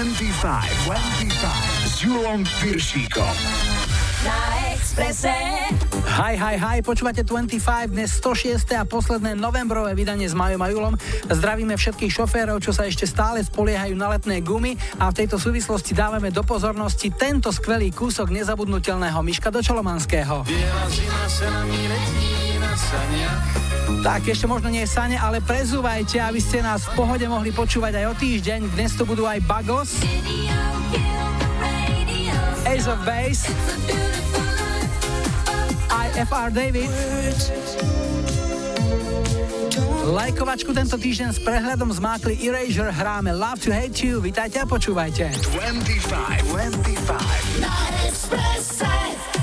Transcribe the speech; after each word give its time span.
25, 0.00 0.88
25 0.88 1.84
s 1.84 2.00
Julom 2.00 2.40
Piršíkom. 2.64 3.36
Na 4.24 4.72
Exprese. 4.72 5.28
Hi, 6.16 6.40
hi, 6.40 6.56
hi, 6.56 6.80
počúvate 6.80 7.20
25, 7.20 7.92
dnes 7.92 8.08
106. 8.16 8.80
a 8.80 8.88
posledné 8.88 9.36
novembrové 9.36 9.92
vydanie 9.92 10.24
s 10.24 10.32
Majom 10.32 10.64
a 10.64 10.72
Julom. 10.72 10.96
Zdravíme 11.28 11.76
všetkých 11.76 12.16
šoférov, 12.16 12.64
čo 12.64 12.72
sa 12.72 12.88
ešte 12.88 13.04
stále 13.04 13.44
spoliehajú 13.44 13.92
na 13.92 14.16
letné 14.16 14.40
gumy 14.40 14.72
a 14.96 15.12
v 15.12 15.20
tejto 15.20 15.36
súvislosti 15.36 15.92
dávame 15.92 16.32
do 16.32 16.40
pozornosti 16.48 17.12
tento 17.12 17.52
skvelý 17.52 17.92
kúsok 17.92 18.32
nezabudnutelného 18.32 19.20
Miška 19.20 19.52
Dočolomanského. 19.52 20.48
Biela 20.48 20.88
zima 20.88 21.28
sa 21.28 21.44
na 21.52 21.68
tak 24.00 24.24
ešte 24.30 24.46
možno 24.48 24.70
nie 24.72 24.86
sane, 24.86 25.18
ale 25.18 25.42
prezúvajte, 25.44 26.22
aby 26.22 26.40
ste 26.40 26.62
nás 26.62 26.86
v 26.88 27.04
pohode 27.04 27.26
mohli 27.28 27.50
počúvať 27.52 28.00
aj 28.00 28.04
o 28.10 28.14
týždeň. 28.16 28.60
Dnes 28.72 28.96
to 28.96 29.04
budú 29.04 29.26
aj 29.26 29.42
Bagos, 29.44 29.98
Ace 32.64 32.86
of 32.86 33.00
Base, 33.02 33.50
aj 35.90 36.08
FR 36.30 36.48
David. 36.54 36.90
Lajkovačku 40.10 40.74
tento 40.74 40.98
týždeň 40.98 41.36
s 41.36 41.38
prehľadom 41.44 41.92
zmákli 41.94 42.40
Erasure, 42.40 42.90
hráme 42.90 43.30
Love 43.30 43.62
to 43.62 43.70
Hate 43.70 44.00
You, 44.00 44.18
vítajte 44.18 44.62
a 44.62 44.66
počúvajte. 44.66 45.30
25, 45.54 46.50
25 49.30 49.39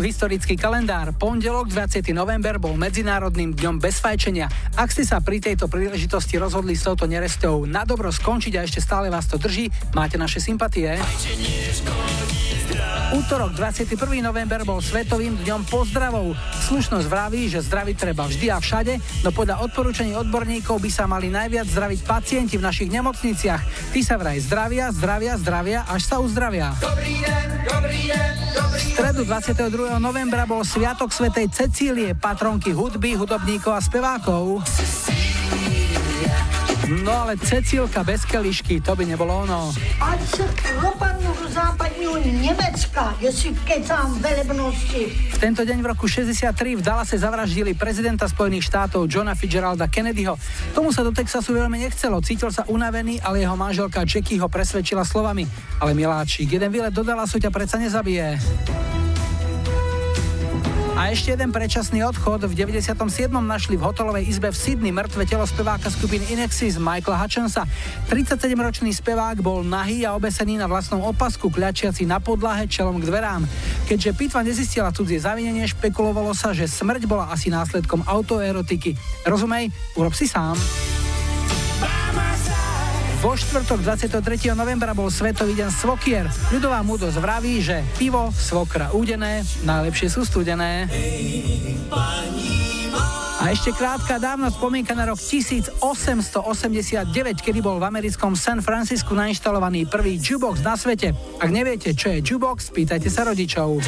tu 0.00 0.08
historický 0.08 0.56
kalendár. 0.56 1.12
Pondelok 1.12 1.68
20. 1.68 2.00
november 2.16 2.56
bol 2.56 2.72
Medzinárodným 2.72 3.52
dňom 3.52 3.76
bez 3.76 4.00
fajčenia. 4.00 4.48
Ak 4.72 4.96
ste 4.96 5.04
sa 5.04 5.20
pri 5.20 5.44
tejto 5.44 5.68
príležitosti 5.68 6.40
rozhodli 6.40 6.72
s 6.72 6.88
touto 6.88 7.04
nerestou 7.04 7.68
na 7.68 7.84
dobro 7.84 8.08
skončiť 8.08 8.56
a 8.56 8.64
ešte 8.64 8.80
stále 8.80 9.12
vás 9.12 9.28
to 9.28 9.36
drží, 9.36 9.68
máte 9.92 10.16
naše 10.16 10.40
sympatie. 10.40 10.96
Útorok 13.12 13.52
21. 13.52 14.24
november 14.24 14.64
bol 14.64 14.80
svetovým 14.80 15.36
dňom 15.44 15.68
pozdravov. 15.68 16.32
Slušnosť 16.72 17.04
vraví, 17.04 17.52
že 17.52 17.60
zdraviť 17.60 17.96
treba 18.00 18.24
vždy 18.24 18.48
a 18.48 18.56
všade, 18.56 18.96
no 19.20 19.36
podľa 19.36 19.60
odporúčaní 19.68 20.16
odborníkov 20.16 20.80
by 20.80 20.88
sa 20.88 21.04
mali 21.04 21.28
najviac 21.28 21.68
zdraviť 21.68 22.00
pacienti 22.08 22.56
v 22.56 22.64
našich 22.64 22.88
nemocniciach. 22.88 23.92
Tí 23.92 24.00
sa 24.00 24.16
vraj 24.16 24.40
zdravia, 24.40 24.88
zdravia, 24.96 25.36
zdravia, 25.36 25.84
až 25.84 26.08
sa 26.08 26.16
uzdravia. 26.24 26.72
Dobrý 26.80 27.20
deň, 27.20 27.46
dobrý 27.68 28.00
deň, 28.08 28.39
stredu 29.00 29.24
22. 29.24 29.96
novembra 29.96 30.44
bol 30.44 30.60
Sviatok 30.60 31.08
Svetej 31.08 31.48
Cecílie, 31.48 32.12
patronky 32.12 32.76
hudby, 32.76 33.16
hudobníkov 33.16 33.72
a 33.72 33.80
spevákov. 33.80 34.60
No 37.00 37.12
ale 37.24 37.40
Cecílka 37.40 38.04
bez 38.04 38.28
kelišky, 38.28 38.84
to 38.84 38.92
by 38.92 39.08
nebolo 39.08 39.48
ono. 39.48 39.72
Ať 40.04 40.20
se 40.20 40.44
propadnú 40.76 41.32
do 41.32 41.48
západního 41.48 42.20
Nemecka, 42.44 43.16
jestli 43.24 43.56
kecám 43.64 44.20
velebnosti. 44.20 45.32
V 45.32 45.38
tento 45.40 45.64
deň 45.64 45.80
v 45.80 45.86
roku 45.96 46.04
63 46.04 46.52
v 46.76 46.82
Dallase 46.84 47.16
zavraždili 47.16 47.72
prezidenta 47.72 48.28
Spojených 48.28 48.68
štátov 48.68 49.08
Johna 49.08 49.32
Fitzgeralda 49.32 49.88
Kennedyho. 49.88 50.36
Tomu 50.76 50.92
sa 50.92 51.00
do 51.00 51.14
Texasu 51.14 51.56
veľmi 51.56 51.80
nechcelo, 51.80 52.20
cítil 52.20 52.52
sa 52.52 52.68
unavený, 52.68 53.24
ale 53.24 53.40
jeho 53.48 53.56
manželka 53.56 54.04
Jackie 54.04 54.36
ho 54.36 54.52
presvedčila 54.52 55.08
slovami. 55.08 55.48
Ale 55.80 55.96
miláčik, 55.96 56.52
jeden 56.52 56.68
výlet 56.68 56.92
do 56.92 57.00
Dallasu 57.00 57.40
ťa 57.40 57.48
predsa 57.48 57.80
nezabije. 57.80 58.36
A 61.00 61.16
ešte 61.16 61.32
jeden 61.32 61.48
predčasný 61.48 62.04
odchod. 62.04 62.44
V 62.44 62.52
97. 62.52 62.92
našli 63.40 63.80
v 63.80 63.88
hotelovej 63.88 64.28
izbe 64.28 64.52
v 64.52 64.56
Sydney 64.60 64.92
mŕtve 64.92 65.24
telo 65.24 65.48
speváka 65.48 65.88
skupiny 65.88 66.28
Inexis 66.28 66.76
Michaela 66.76 67.24
Hutchinsa. 67.24 67.64
37-ročný 68.12 68.92
spevák 68.92 69.40
bol 69.40 69.64
nahý 69.64 70.04
a 70.04 70.12
obesený 70.12 70.60
na 70.60 70.68
vlastnom 70.68 71.00
opasku, 71.00 71.48
kľačiaci 71.48 72.04
na 72.04 72.20
podlahe 72.20 72.68
čelom 72.68 73.00
k 73.00 73.08
dverám. 73.08 73.48
Keďže 73.88 74.12
pitva 74.12 74.44
nezistila 74.44 74.92
cudzie 74.92 75.16
zavinenie, 75.16 75.64
špekulovalo 75.72 76.36
sa, 76.36 76.52
že 76.52 76.68
smrť 76.68 77.08
bola 77.08 77.32
asi 77.32 77.48
následkom 77.48 78.04
autoerotiky. 78.04 78.92
Rozumej, 79.24 79.72
urob 79.96 80.12
si 80.12 80.28
sám. 80.28 80.60
Vo 83.20 83.36
štvrtok 83.36 83.84
23. 83.84 84.56
novembra 84.56 84.96
bol 84.96 85.12
Svetový 85.12 85.52
deň 85.52 85.68
Svokier. 85.68 86.24
Ľudová 86.56 86.80
múdosť 86.80 87.20
vraví, 87.20 87.60
že 87.60 87.84
pivo, 88.00 88.32
svokra 88.32 88.96
údené, 88.96 89.44
najlepšie 89.60 90.08
sú 90.08 90.24
studené. 90.24 90.88
A 93.36 93.52
ešte 93.52 93.76
krátka 93.76 94.16
dávna 94.16 94.48
spomienka 94.48 94.96
na 94.96 95.04
rok 95.12 95.20
1889, 95.20 95.84
kedy 97.44 97.60
bol 97.60 97.76
v 97.76 97.92
americkom 97.92 98.32
San 98.32 98.64
Francisku 98.64 99.12
nainštalovaný 99.12 99.84
prvý 99.84 100.16
jukebox 100.16 100.64
na 100.64 100.80
svete. 100.80 101.12
Ak 101.44 101.52
neviete, 101.52 101.92
čo 101.92 102.08
je 102.08 102.24
jukebox, 102.24 102.72
pýtajte 102.72 103.12
sa 103.12 103.28
rodičov. 103.28 103.84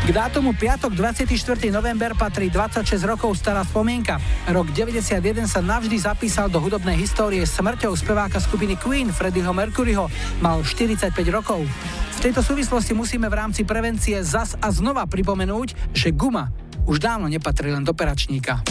K 0.00 0.16
dátumu 0.16 0.56
piatok 0.56 0.96
24. 0.96 1.68
november 1.68 2.16
patrí 2.16 2.48
26 2.48 3.04
rokov 3.04 3.36
stará 3.36 3.60
spomienka. 3.68 4.16
Rok 4.48 4.72
91 4.72 5.44
sa 5.44 5.60
navždy 5.60 6.00
zapísal 6.00 6.48
do 6.48 6.56
hudobnej 6.56 6.96
histórie 6.96 7.44
smrťou 7.44 7.92
speváka 7.92 8.40
skupiny 8.40 8.80
Queen 8.80 9.12
Freddieho 9.12 9.52
Mercuryho. 9.52 10.08
Mal 10.40 10.64
45 10.64 11.12
rokov. 11.28 11.60
V 12.16 12.18
tejto 12.24 12.40
súvislosti 12.40 12.96
musíme 12.96 13.28
v 13.28 13.38
rámci 13.44 13.60
prevencie 13.68 14.16
zas 14.24 14.56
a 14.56 14.72
znova 14.72 15.04
pripomenúť, 15.04 15.92
že 15.92 16.16
guma 16.16 16.48
už 16.88 16.96
dávno 16.96 17.28
nepatrí 17.28 17.68
len 17.68 17.84
do 17.84 17.92
peračníka. 17.92 18.64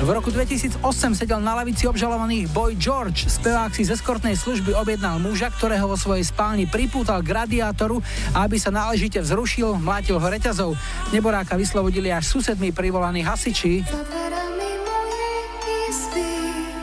V 0.00 0.08
roku 0.08 0.32
2008 0.32 0.80
sedel 1.12 1.44
na 1.44 1.52
lavici 1.52 1.84
obžalovaných 1.84 2.48
Boy 2.56 2.72
George. 2.72 3.28
Spevák 3.28 3.68
si 3.76 3.84
z 3.84 4.00
eskortnej 4.00 4.32
služby 4.32 4.72
objednal 4.72 5.20
muža, 5.20 5.52
ktorého 5.52 5.84
vo 5.84 5.92
svojej 5.92 6.24
spálni 6.24 6.64
pripútal 6.64 7.20
k 7.20 7.44
radiátoru 7.44 8.00
a 8.32 8.48
aby 8.48 8.56
sa 8.56 8.72
náležite 8.72 9.20
vzrušil, 9.20 9.76
mlátil 9.76 10.16
ho 10.16 10.24
reťazov. 10.24 10.72
Neboráka 11.12 11.52
vyslobodili 11.60 12.08
až 12.08 12.32
susedmi 12.32 12.72
privolaní 12.72 13.20
hasiči. 13.20 13.84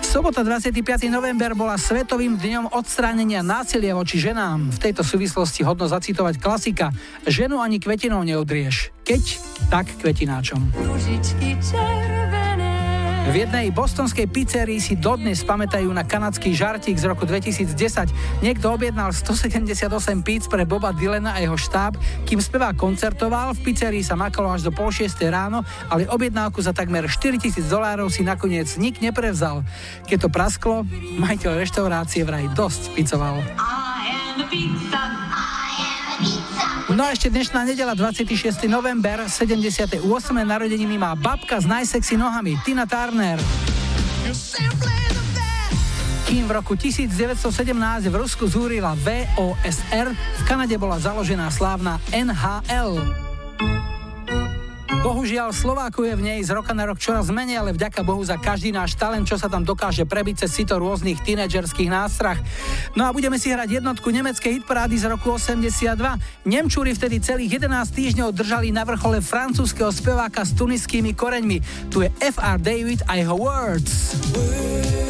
Sobota 0.05 0.45
25. 0.45 1.09
november 1.09 1.57
bola 1.57 1.73
svetovým 1.73 2.37
dňom 2.37 2.69
odstránenia 2.69 3.41
násilia 3.41 3.97
voči 3.97 4.21
ženám. 4.21 4.77
V 4.77 4.77
tejto 4.77 5.01
súvislosti 5.01 5.65
hodno 5.65 5.89
zacitovať 5.89 6.37
klasika. 6.37 6.93
Ženu 7.25 7.65
ani 7.65 7.81
kvetinou 7.81 8.21
neudrieš. 8.21 8.93
Keď, 9.01 9.23
tak 9.73 9.89
kvetináčom. 10.05 10.69
Ružičky 10.85 11.57
červené 11.65 12.26
v 13.27 13.43
jednej 13.43 13.75
bostonskej 13.75 14.31
pizzerii 14.31 14.79
si 14.79 14.95
dodnes 14.95 15.43
pamätajú 15.43 15.91
na 15.91 16.07
kanadský 16.07 16.55
žartík 16.55 16.95
z 16.95 17.11
roku 17.11 17.27
2010. 17.27 17.75
Niekto 18.39 18.71
objednal 18.71 19.11
178 19.11 20.23
píc 20.23 20.47
pre 20.47 20.63
Boba 20.63 20.95
Dylena 20.95 21.35
a 21.35 21.43
jeho 21.43 21.59
štáb, 21.59 21.99
kým 22.23 22.39
spevák 22.39 22.79
koncertoval, 22.79 23.51
v 23.51 23.67
pizzerii 23.67 23.99
sa 23.99 24.15
makalo 24.15 24.47
až 24.47 24.63
do 24.63 24.71
pol 24.71 24.95
6 24.95 25.19
ráno, 25.27 25.67
ale 25.91 26.07
objednávku 26.07 26.63
za 26.63 26.71
takmer 26.71 27.03
4000 27.03 27.67
dolárov 27.67 28.07
si 28.07 28.23
nakoniec 28.23 28.71
nik 28.79 29.03
neprevzal. 29.03 29.67
Keď 30.07 30.17
to 30.23 30.29
prasklo, 30.31 30.87
majiteľ 31.19 31.59
reštaurácie 31.59 32.23
vraj 32.23 32.47
dosť 32.55 32.95
picoval. 32.95 33.43
I 33.59 34.39
am 34.39 34.39
a 34.39 34.47
pizza, 34.47 35.26
No 36.87 37.03
a 37.03 37.11
ešte 37.11 37.27
dnešná 37.27 37.67
nedela 37.67 37.91
26. 37.91 38.63
november, 38.71 39.27
78. 39.27 39.99
narodeniny 40.31 40.95
má 40.95 41.19
babka 41.19 41.59
s 41.59 41.67
najsexy 41.67 42.15
nohami, 42.15 42.55
Tina 42.63 42.87
Turner. 42.87 43.35
Kým 46.31 46.47
v 46.47 46.51
roku 46.55 46.79
1917 46.79 48.07
v 48.07 48.15
Rusku 48.15 48.47
zúrila 48.47 48.95
VOSR, 49.03 50.15
v 50.15 50.41
Kanade 50.47 50.79
bola 50.79 50.95
založená 50.95 51.51
slávna 51.51 51.99
NHL. 52.15 53.03
Bohužiaľ, 54.97 55.53
Slováku 55.53 56.05
je 56.05 56.17
v 56.17 56.25
nej 56.25 56.39
z 56.41 56.53
roka 56.57 56.73
na 56.73 56.89
rok 56.89 56.97
čoraz 56.97 57.29
menej, 57.29 57.61
ale 57.61 57.71
vďaka 57.75 58.01
Bohu 58.01 58.21
za 58.25 58.41
každý 58.41 58.73
náš 58.73 58.97
talent, 58.97 59.29
čo 59.29 59.37
sa 59.37 59.45
tam 59.45 59.61
dokáže 59.61 60.09
prebiť 60.09 60.45
cez 60.45 60.57
sito 60.57 60.77
rôznych 60.77 61.21
tínedžerských 61.21 61.89
nástrach. 61.89 62.41
No 62.97 63.05
a 63.05 63.13
budeme 63.13 63.37
si 63.37 63.53
hrať 63.53 63.81
jednotku 63.81 64.09
nemeckej 64.09 64.61
hitparády 64.61 64.97
z 64.97 65.05
roku 65.13 65.33
82. 65.37 65.93
Nemčúri 66.49 66.97
vtedy 66.97 67.21
celých 67.21 67.61
11 67.61 67.93
týždňov 67.93 68.29
držali 68.33 68.73
na 68.73 68.83
vrchole 68.83 69.21
francúzského 69.21 69.93
speváka 69.93 70.41
s 70.41 70.57
tuniskými 70.57 71.13
koreňmi. 71.13 71.89
Tu 71.93 72.05
je 72.05 72.09
FR 72.17 72.57
David 72.57 73.05
a 73.05 73.21
jeho 73.21 73.37
Words. 73.37 74.17
Words. 74.33 75.06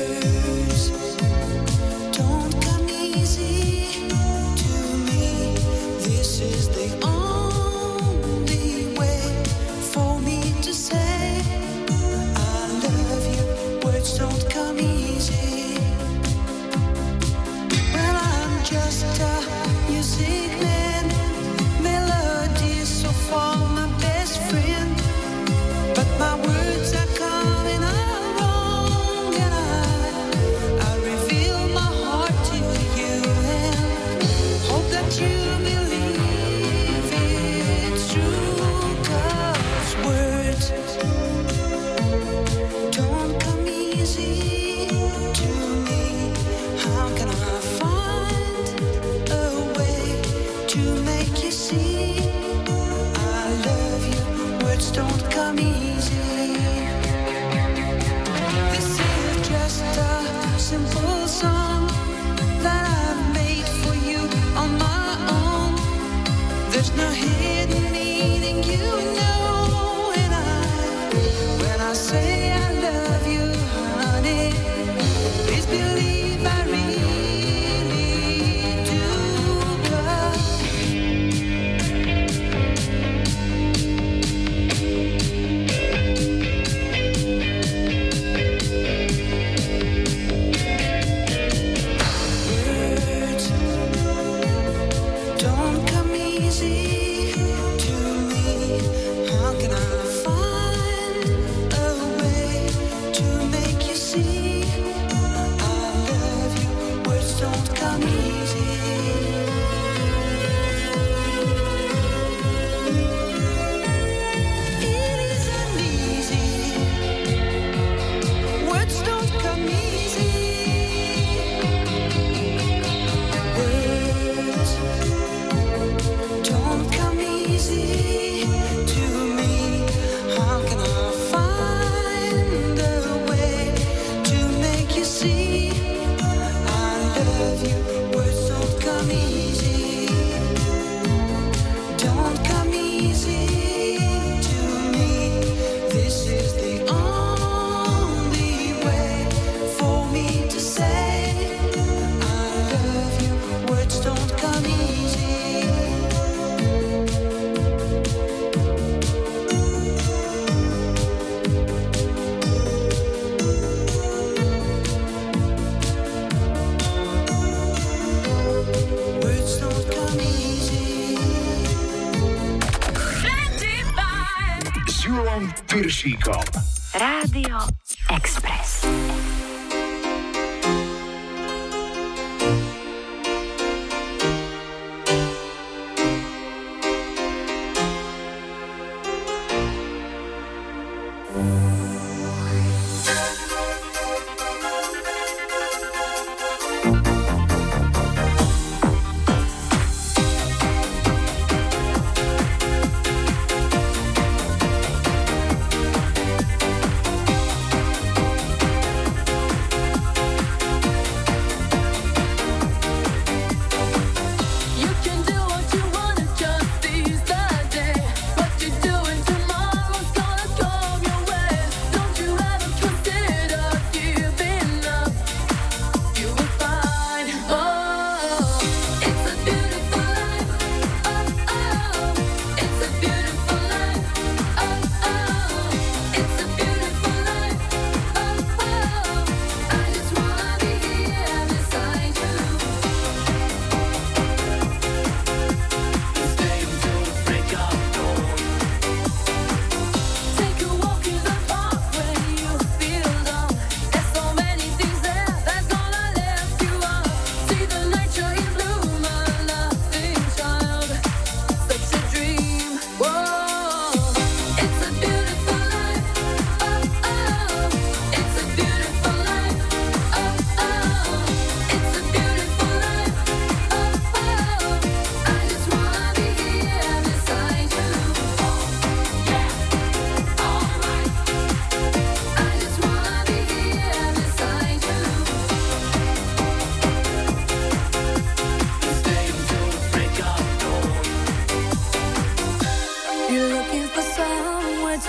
Piršíkom. 175.97 176.45
Rádio 176.93 177.57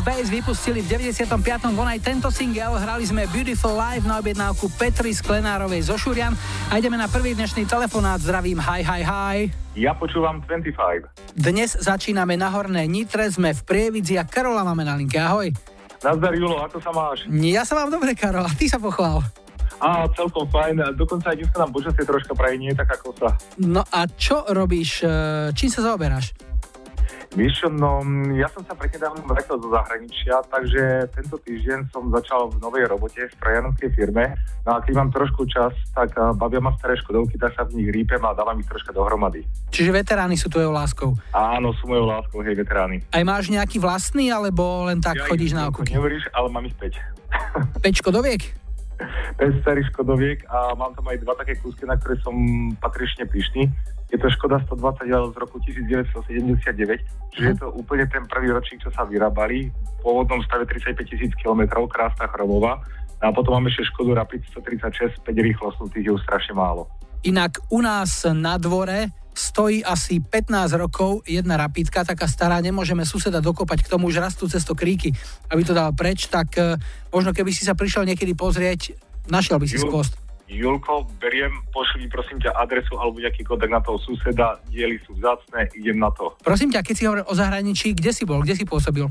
Base 0.03 0.27
vypustili 0.27 0.83
v 0.83 0.99
95. 0.99 1.31
von 1.71 1.87
aj 1.87 2.03
tento 2.03 2.27
single. 2.27 2.75
Hrali 2.75 3.07
sme 3.07 3.23
Beautiful 3.31 3.71
Life 3.71 4.03
na 4.03 4.19
objednávku 4.19 4.67
Petri 4.75 5.15
Sklenárovej 5.15 5.87
zo 5.87 5.95
Šurian 5.95 6.35
a 6.67 6.75
ideme 6.75 6.99
na 6.99 7.07
prvý 7.07 7.31
dnešný 7.31 7.63
telefonát. 7.63 8.19
Zdravím, 8.19 8.59
hi, 8.59 8.83
hi, 8.83 8.99
hi. 8.99 9.37
Ja 9.79 9.95
počúvam 9.95 10.43
25. 10.43 11.07
Dnes 11.39 11.79
začíname 11.79 12.35
na 12.35 12.51
Horné 12.51 12.83
Nitre, 12.83 13.31
sme 13.31 13.55
v 13.55 13.63
Prievidzi 13.63 14.19
a 14.19 14.27
Karola 14.27 14.67
máme 14.67 14.83
na 14.83 14.99
linke. 14.99 15.15
Ahoj. 15.23 15.55
Nazdar 16.03 16.35
Julo, 16.35 16.59
ako 16.59 16.83
sa 16.83 16.91
máš? 16.91 17.23
Ja 17.31 17.63
sa 17.63 17.79
mám 17.79 17.87
dobre, 17.87 18.11
Karol, 18.11 18.43
a 18.43 18.51
ty 18.51 18.67
sa 18.67 18.83
pochvál. 18.83 19.23
Á, 19.79 20.03
celkom 20.19 20.51
fajn, 20.51 20.99
dokonca 20.99 21.31
aj 21.31 21.39
dneska 21.39 21.57
nám 21.63 21.71
počasie 21.71 22.03
troška 22.03 22.35
praje 22.35 22.59
nie 22.59 22.75
tak 22.75 22.91
ako 22.91 23.15
sa. 23.15 23.29
No 23.55 23.87
a 23.87 24.03
čo 24.11 24.43
robíš, 24.51 24.99
e, 25.03 25.11
čím 25.55 25.71
sa 25.71 25.79
zaoberáš? 25.79 26.35
Víš, 27.33 27.65
no 27.65 28.05
ja 28.37 28.45
som 28.53 28.61
sa 28.61 28.77
prednedávno 28.77 29.25
vrátil 29.25 29.57
zo 29.57 29.65
zahraničia, 29.73 30.37
takže 30.53 31.09
tento 31.17 31.41
týždeň 31.41 31.89
som 31.89 32.05
začal 32.13 32.53
v 32.53 32.61
novej 32.61 32.85
robote 32.85 33.25
v 33.25 33.33
strojanskej 33.41 33.89
firme. 33.97 34.37
No 34.61 34.77
a 34.77 34.85
keď 34.85 34.93
mám 35.01 35.09
trošku 35.09 35.49
čas, 35.49 35.73
tak 35.97 36.13
bavia 36.37 36.61
ma 36.61 36.77
staré 36.77 36.93
škodovky, 36.93 37.41
tak 37.41 37.57
sa 37.57 37.65
v 37.65 37.81
nich 37.81 37.89
rýpem 37.89 38.21
a 38.21 38.37
dávam 38.37 38.53
ich 38.61 38.69
troška 38.69 38.93
dohromady. 38.93 39.41
Čiže 39.73 39.89
veterány 39.89 40.37
sú 40.37 40.45
tvojou 40.53 40.69
láskou? 40.69 41.17
Áno, 41.33 41.73
sú 41.81 41.89
mojou 41.89 42.05
láskou, 42.05 42.45
hej, 42.45 42.53
veterány. 42.53 43.01
Aj 43.09 43.25
máš 43.25 43.49
nejaký 43.49 43.81
vlastný, 43.81 44.29
alebo 44.29 44.85
len 44.85 45.01
tak 45.01 45.17
ja 45.17 45.25
chodíš 45.25 45.57
na 45.57 45.73
okúky? 45.73 45.97
Neveríš, 45.97 46.29
ale 46.37 46.53
mám 46.53 46.69
ich 46.69 46.77
5. 46.77 47.81
5 47.81 47.81
škodoviek? 48.05 48.41
5 49.41 49.65
starých 49.65 49.89
škodoviek 49.89 50.45
a 50.53 50.77
mám 50.77 50.93
tam 50.93 51.09
aj 51.09 51.17
dva 51.25 51.33
také 51.33 51.57
kúsky, 51.57 51.89
na 51.89 51.97
ktoré 51.97 52.13
som 52.21 52.37
patrične 52.77 53.25
pyšný. 53.25 53.73
Je 54.13 54.21
to 54.21 54.29
Škoda 54.29 54.61
120 54.69 55.09
z 55.09 55.35
roku 55.41 55.57
1979, 55.57 57.33
čiže 57.33 57.47
je 57.49 57.57
to 57.57 57.73
úplne 57.73 58.05
ten 58.05 58.21
prvý 58.29 58.53
ročník, 58.53 58.85
čo 58.85 58.93
sa 58.93 59.09
vyrábali. 59.09 59.73
V 59.73 59.99
pôvodnom 60.05 60.37
stave 60.45 60.69
35 60.69 61.01
tisíc 61.01 61.33
km, 61.41 61.65
krásna 61.89 62.29
chromová. 62.29 62.77
A 63.25 63.33
potom 63.33 63.57
máme 63.57 63.73
ešte 63.73 63.89
Škodu 63.89 64.13
Rapid 64.13 64.45
136, 64.53 65.25
5 65.25 65.33
rýchlostnú, 65.33 65.89
tých 65.89 66.05
je 66.05 66.13
už 66.13 66.21
strašne 66.29 66.53
málo. 66.53 66.85
Inak 67.25 67.57
u 67.73 67.81
nás 67.81 68.27
na 68.29 68.61
dvore 68.61 69.09
stojí 69.33 69.81
asi 69.81 70.21
15 70.21 70.77
rokov 70.77 71.25
jedna 71.25 71.57
rapidka, 71.57 72.05
taká 72.05 72.29
stará, 72.29 72.61
nemôžeme 72.61 73.01
suseda 73.01 73.41
dokopať, 73.41 73.81
k 73.81 73.91
tomu 73.97 74.13
už 74.13 74.21
rastú 74.21 74.45
cesto 74.45 74.77
kríky, 74.77 75.09
aby 75.49 75.65
to 75.65 75.73
dal 75.73 75.89
preč, 75.89 76.29
tak 76.29 76.53
uh, 76.61 76.77
možno 77.09 77.33
keby 77.33 77.49
si 77.49 77.65
sa 77.65 77.73
prišiel 77.73 78.05
niekedy 78.05 78.37
pozrieť, 78.37 78.93
našiel 79.25 79.57
by 79.57 79.65
si 79.65 79.81
skvost. 79.81 80.22
Julko, 80.53 81.09
beriem, 81.17 81.51
pošli 81.73 82.05
prosím 82.05 82.37
ťa 82.37 82.53
adresu 82.53 82.93
alebo 83.01 83.17
nejaký 83.17 83.41
kontakt 83.41 83.73
na 83.73 83.81
toho 83.81 83.97
suseda, 84.05 84.61
diely 84.69 85.01
sú 85.01 85.17
vzácne, 85.17 85.67
idem 85.73 85.97
na 85.97 86.13
to. 86.13 86.31
Prosím 86.45 86.69
ťa, 86.69 86.85
keď 86.85 86.95
si 86.95 87.03
hovoril 87.09 87.25
o 87.25 87.33
zahraničí, 87.33 87.97
kde 87.97 88.11
si 88.13 88.23
bol, 88.23 88.45
kde 88.45 88.53
si 88.53 88.63
pôsobil? 88.63 89.09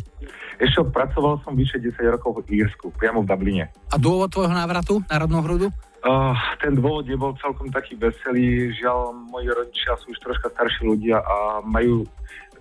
Ešte 0.63 0.87
pracoval 0.95 1.43
som 1.43 1.59
vyše 1.59 1.83
10 1.83 1.99
rokov 2.15 2.47
v 2.47 2.63
Írsku, 2.63 2.95
priamo 2.95 3.27
v 3.27 3.29
Dubline. 3.29 3.67
A 3.91 3.99
dôvod 3.99 4.31
tvojho 4.31 4.55
návratu 4.55 5.03
na 5.11 5.19
rodnú 5.19 5.43
hrudu? 5.43 5.69
Uh, 6.03 6.35
ten 6.59 6.75
dôvod 6.75 7.07
je 7.07 7.15
bol 7.15 7.31
celkom 7.39 7.71
taký 7.71 7.95
veselý. 7.95 8.75
Žiaľ, 8.75 9.15
moji 9.31 9.47
rodičia 9.55 9.95
sú 10.03 10.11
už 10.11 10.19
troška 10.19 10.51
starší 10.51 10.83
ľudia 10.83 11.23
a 11.23 11.63
majú 11.63 12.03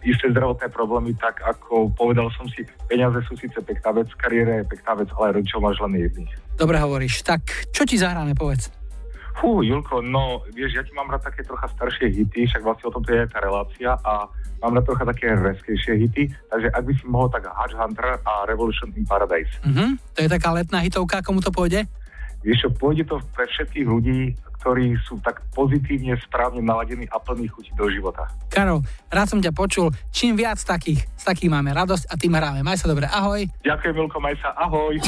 isté 0.03 0.33
zdravotné 0.33 0.67
problémy, 0.73 1.13
tak 1.17 1.41
ako 1.45 1.93
povedal 1.93 2.29
som 2.33 2.49
si, 2.49 2.65
peniaze 2.89 3.21
sú 3.29 3.37
síce 3.37 3.57
pekná 3.61 4.01
vec, 4.01 4.09
kariéra 4.17 4.61
je 4.61 4.65
pekná 4.69 4.97
vec, 4.97 5.09
ale 5.17 5.37
rodičov 5.37 5.61
máš 5.61 5.77
len 5.81 5.97
jedných. 5.97 6.31
Dobre 6.57 6.77
hovoríš. 6.81 7.21
Tak 7.21 7.71
čo 7.73 7.85
ti 7.85 7.97
zahráme, 8.01 8.33
povedz? 8.33 8.73
Fú, 9.39 9.63
Julko, 9.63 10.03
no 10.03 10.43
vieš, 10.51 10.75
ja 10.77 10.83
ti 10.83 10.91
mám 10.93 11.07
rád 11.07 11.23
také 11.25 11.41
trocha 11.47 11.65
staršie 11.71 12.11
hity, 12.11 12.45
však 12.51 12.61
vlastne 12.61 12.91
o 12.91 12.93
tom 12.93 13.01
je 13.07 13.25
aj 13.25 13.31
tá 13.31 13.39
relácia 13.39 13.89
a 14.03 14.27
mám 14.59 14.75
rád 14.75 14.85
trocha 14.91 15.07
také 15.07 15.33
reskejšie 15.33 15.93
hity, 15.97 16.23
takže 16.51 16.67
ak 16.69 16.83
by 16.83 16.93
si 16.93 17.05
mohol 17.07 17.31
tak 17.31 17.47
Hutch 17.47 17.73
Hunter 17.73 18.19
a 18.21 18.33
Revolution 18.45 18.91
in 18.93 19.07
Paradise. 19.07 19.49
Uh-huh. 19.63 19.95
To 20.13 20.19
je 20.19 20.29
taká 20.29 20.51
letná 20.51 20.83
hitovka, 20.83 21.23
komu 21.23 21.39
to 21.39 21.49
pôjde? 21.49 21.87
Vieš 22.41 22.57
čo, 22.65 22.69
pôjde 22.73 23.05
to 23.05 23.21
pre 23.37 23.45
všetkých 23.45 23.87
ľudí, 23.87 24.33
ktorí 24.61 24.93
sú 25.09 25.17
tak 25.25 25.41
pozitívne, 25.57 26.13
správne 26.21 26.61
naladení 26.61 27.09
a 27.09 27.17
plní 27.17 27.49
chuti 27.49 27.73
do 27.73 27.89
života. 27.89 28.29
Karol, 28.53 28.85
rád 29.09 29.27
som 29.29 29.41
ťa 29.41 29.53
počul. 29.53 29.89
Čím 30.13 30.37
viac 30.37 30.61
takých, 30.61 31.05
z 31.17 31.23
takých 31.25 31.49
máme 31.49 31.73
radosť 31.73 32.05
a 32.09 32.13
tým 32.17 32.37
hráme. 32.37 32.61
Maj 32.61 32.85
sa 32.85 32.89
dobre, 32.89 33.09
ahoj. 33.09 33.49
Ďakujem, 33.65 33.93
Milko, 33.97 34.21
maj 34.21 34.37
sa, 34.37 34.53
ahoj. 34.57 35.01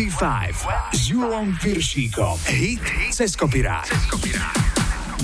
25 0.00 0.96
s 0.96 1.12
Julom 1.12 1.52
Piršíkom. 1.60 2.40
Hit 2.48 2.80
cez 3.12 3.36
kopirát. 3.36 3.84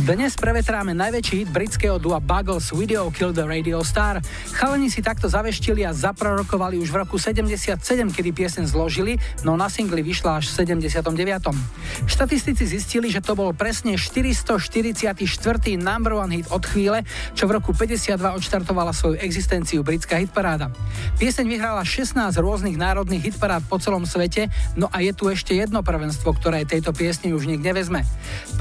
Dnes 0.05 0.37
prevetráme 0.37 0.93
najväčší 0.93 1.35
hit 1.41 1.49
britského 1.49 1.97
dua 1.97 2.21
Buggles 2.21 2.69
Video 2.77 3.09
Kill 3.09 3.33
the 3.33 3.49
Radio 3.49 3.81
Star. 3.81 4.21
Chalani 4.53 4.93
si 4.93 5.01
takto 5.01 5.33
zaveštili 5.33 5.89
a 5.89 5.97
zaprorokovali 5.97 6.77
už 6.77 6.93
v 6.93 6.97
roku 7.01 7.17
77, 7.17 7.81
kedy 8.13 8.37
piesen 8.37 8.69
zložili, 8.69 9.17
no 9.49 9.57
na 9.57 9.73
singli 9.73 10.05
vyšla 10.05 10.45
až 10.45 10.53
v 10.53 10.69
79. 10.69 10.93
Štatistici 12.05 12.69
zistili, 12.69 13.09
že 13.09 13.25
to 13.25 13.33
bol 13.33 13.57
presne 13.57 13.97
444. 13.97 15.17
number 15.81 16.13
one 16.13 16.29
hit 16.37 16.53
od 16.53 16.61
chvíle, 16.69 17.01
čo 17.33 17.49
v 17.49 17.57
roku 17.57 17.73
52 17.73 18.21
odštartovala 18.21 18.93
svoju 18.93 19.17
existenciu 19.25 19.81
britská 19.81 20.21
hitparáda. 20.21 20.69
Pieseň 21.17 21.49
vyhrala 21.49 21.81
16 21.81 22.13
rôznych 22.37 22.77
národných 22.77 23.33
hitparád 23.33 23.65
po 23.65 23.81
celom 23.81 24.05
svete, 24.05 24.53
no 24.77 24.93
a 24.93 25.01
je 25.01 25.17
tu 25.17 25.33
ešte 25.33 25.57
jedno 25.57 25.81
prvenstvo, 25.81 26.37
ktoré 26.37 26.69
tejto 26.69 26.93
piesni 26.93 27.33
už 27.33 27.49
nik 27.49 27.65
nevezme. 27.65 28.05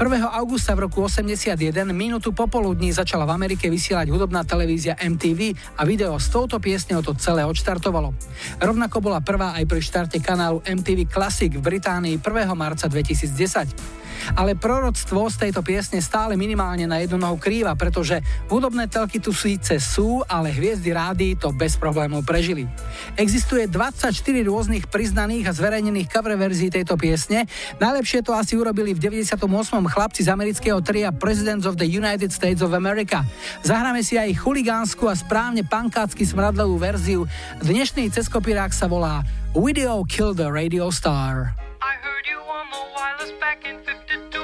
augusta 0.32 0.72
v 0.72 0.88
roku 0.88 1.04
80 1.04 1.52
minútu 1.92 2.32
popoludní 2.32 2.94
začala 2.96 3.28
v 3.28 3.36
Amerike 3.36 3.68
vysielať 3.68 4.08
hudobná 4.08 4.46
televízia 4.48 4.96
MTV 4.96 5.52
a 5.76 5.84
video 5.84 6.16
s 6.16 6.32
touto 6.32 6.56
piesňou 6.56 7.04
to 7.04 7.12
celé 7.18 7.44
odštartovalo. 7.44 8.16
Rovnako 8.62 8.96
bola 9.04 9.20
prvá 9.20 9.52
aj 9.58 9.64
pri 9.68 9.80
štarte 9.82 10.18
kanálu 10.22 10.62
MTV 10.64 11.10
Classic 11.10 11.52
v 11.52 11.60
Británii 11.60 12.16
1. 12.22 12.54
marca 12.56 12.86
2010. 13.30 13.96
Ale 14.34 14.58
proroctvo 14.58 15.28
z 15.30 15.36
tejto 15.48 15.60
piesne 15.62 16.02
stále 16.02 16.34
minimálne 16.34 16.88
na 16.88 16.98
jednu 16.98 17.20
nohu 17.20 17.38
krýva, 17.38 17.76
pretože 17.78 18.18
hudobné 18.50 18.88
telky 18.90 19.22
tu 19.22 19.30
síce 19.30 19.78
sú, 19.78 20.24
ale 20.26 20.50
hviezdy 20.50 20.90
rády 20.90 21.26
to 21.38 21.52
bez 21.54 21.78
problémov 21.78 22.26
prežili. 22.26 22.66
Existuje 23.14 23.68
24 23.70 24.10
rôznych 24.48 24.88
priznaných 24.90 25.46
a 25.46 25.52
zverejnených 25.54 26.10
cover 26.10 26.34
verzií 26.34 26.72
tejto 26.72 26.98
piesne. 26.98 27.46
Najlepšie 27.78 28.24
to 28.26 28.34
asi 28.34 28.58
urobili 28.58 28.96
v 28.96 29.02
98. 29.04 29.38
chlapci 29.86 30.20
z 30.26 30.32
amerického 30.32 30.80
tria 30.82 31.14
Presidents 31.14 31.68
of 31.68 31.78
the 31.78 31.86
United 31.86 32.32
States 32.32 32.64
of 32.64 32.74
America. 32.74 33.22
Zahráme 33.62 34.02
si 34.02 34.18
aj 34.18 34.42
chuligánsku 34.42 35.06
a 35.06 35.14
správne 35.14 35.62
pankácky 35.62 36.26
smradlovú 36.26 36.80
verziu. 36.80 37.28
Dnešný 37.62 38.10
ceskopirák 38.10 38.72
sa 38.74 38.90
volá 38.90 39.22
Video 39.54 40.02
Kill 40.08 40.34
the 40.34 40.48
Radio 40.50 40.90
Star. 40.90 41.65
I 41.86 41.94
heard 42.02 42.26
you 42.26 42.38
on 42.38 42.66
the 42.72 42.82
wireless 42.96 43.30
back 43.38 43.64
in 43.64 43.78
52 43.84 44.40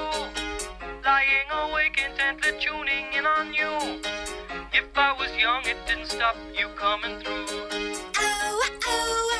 Lying 1.05 1.49
awake 1.51 2.01
intently 2.09 2.53
tuning 2.61 3.07
in 3.19 3.27
on 3.27 3.53
you. 3.53 4.01
If 4.73 4.87
I 4.95 5.13
was 5.19 5.37
young 5.37 5.63
it 5.65 5.77
didn't 5.85 6.07
stop 6.07 6.37
you 6.57 6.69
coming 6.77 7.19
through. 7.21 7.47
Kopirák 8.15 9.32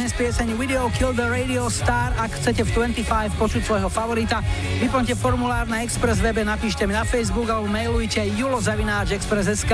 dnes 0.00 0.16
pieseň 0.16 0.56
Video 0.56 0.88
Kill 0.96 1.12
the 1.12 1.28
Radio 1.28 1.68
Star. 1.68 2.16
Ak 2.16 2.32
chcete 2.32 2.64
v 2.64 2.88
25 2.88 3.36
počuť 3.36 3.60
svojho 3.68 3.92
favorita, 3.92 4.40
vyplňte 4.80 5.12
formulár 5.12 5.68
na 5.68 5.84
Express 5.84 6.24
webe, 6.24 6.40
napíšte 6.40 6.88
mi 6.88 6.96
na 6.96 7.04
Facebook 7.04 7.44
alebo 7.52 7.68
mailujte 7.68 8.24
julozavináčexpress.sk. 8.32 9.72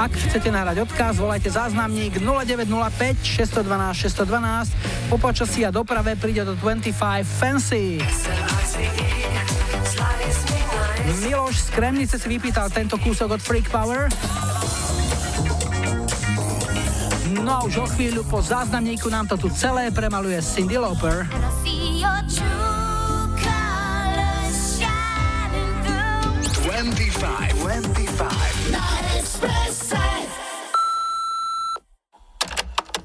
Ak 0.00 0.16
chcete 0.16 0.48
nahrať 0.48 0.80
odkaz, 0.88 1.20
volajte 1.20 1.52
záznamník 1.52 2.16
0905 2.24 3.20
612 3.20 4.16
612. 4.16 5.12
Po 5.12 5.20
počasí 5.20 5.60
a 5.68 5.68
doprave 5.68 6.16
príde 6.16 6.48
do 6.48 6.56
25 6.56 6.96
Fancy. 7.36 8.00
Miloš 11.20 11.54
z 11.60 11.68
Kremnice 11.76 12.16
si 12.16 12.26
vypýtal 12.32 12.72
tento 12.72 12.96
kúsok 12.96 13.36
od 13.36 13.40
Freak 13.44 13.68
Power. 13.68 14.08
No 17.46 17.62
a 17.62 17.62
už 17.62 17.78
o 17.78 17.86
chvíľu 17.86 18.26
po 18.26 18.42
záznamníku 18.42 19.06
nám 19.06 19.30
to 19.30 19.38
tu 19.38 19.46
celé 19.54 19.94
premaluje 19.94 20.34
Cindy 20.42 20.82
Lauper. 20.82 21.22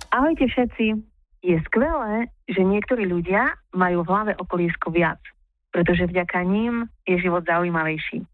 Ahojte 0.09 0.45
všetci. 0.49 0.85
Je 1.45 1.57
skvelé, 1.69 2.25
že 2.49 2.65
niektorí 2.65 3.05
ľudia 3.05 3.45
majú 3.77 4.01
v 4.01 4.09
hlave 4.09 4.33
okolísko 4.41 4.89
viac, 4.89 5.21
pretože 5.69 6.09
vďaka 6.09 6.41
ním 6.49 6.89
je 7.05 7.21
život 7.21 7.45
zaujímavejší. 7.45 8.25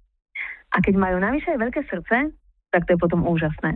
A 0.72 0.80
keď 0.80 0.96
majú 0.96 1.20
navyše 1.20 1.52
veľké 1.52 1.84
srdce, 1.92 2.32
tak 2.72 2.88
to 2.88 2.96
je 2.96 3.00
potom 3.04 3.28
úžasné. 3.28 3.76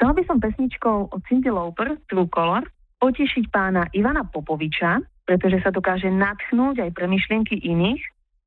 Chcela 0.00 0.16
by 0.16 0.24
som 0.24 0.40
pesničkou 0.40 1.12
od 1.12 1.20
Cindy 1.28 1.52
Lauper, 1.52 1.92
True 2.08 2.24
Color, 2.32 2.64
potešiť 3.04 3.52
pána 3.52 3.84
Ivana 3.92 4.24
Popoviča, 4.24 4.96
pretože 5.28 5.60
sa 5.60 5.68
dokáže 5.68 6.08
nadchnúť 6.08 6.88
aj 6.88 6.90
pre 6.96 7.04
myšlienky 7.04 7.60
iných, 7.60 8.00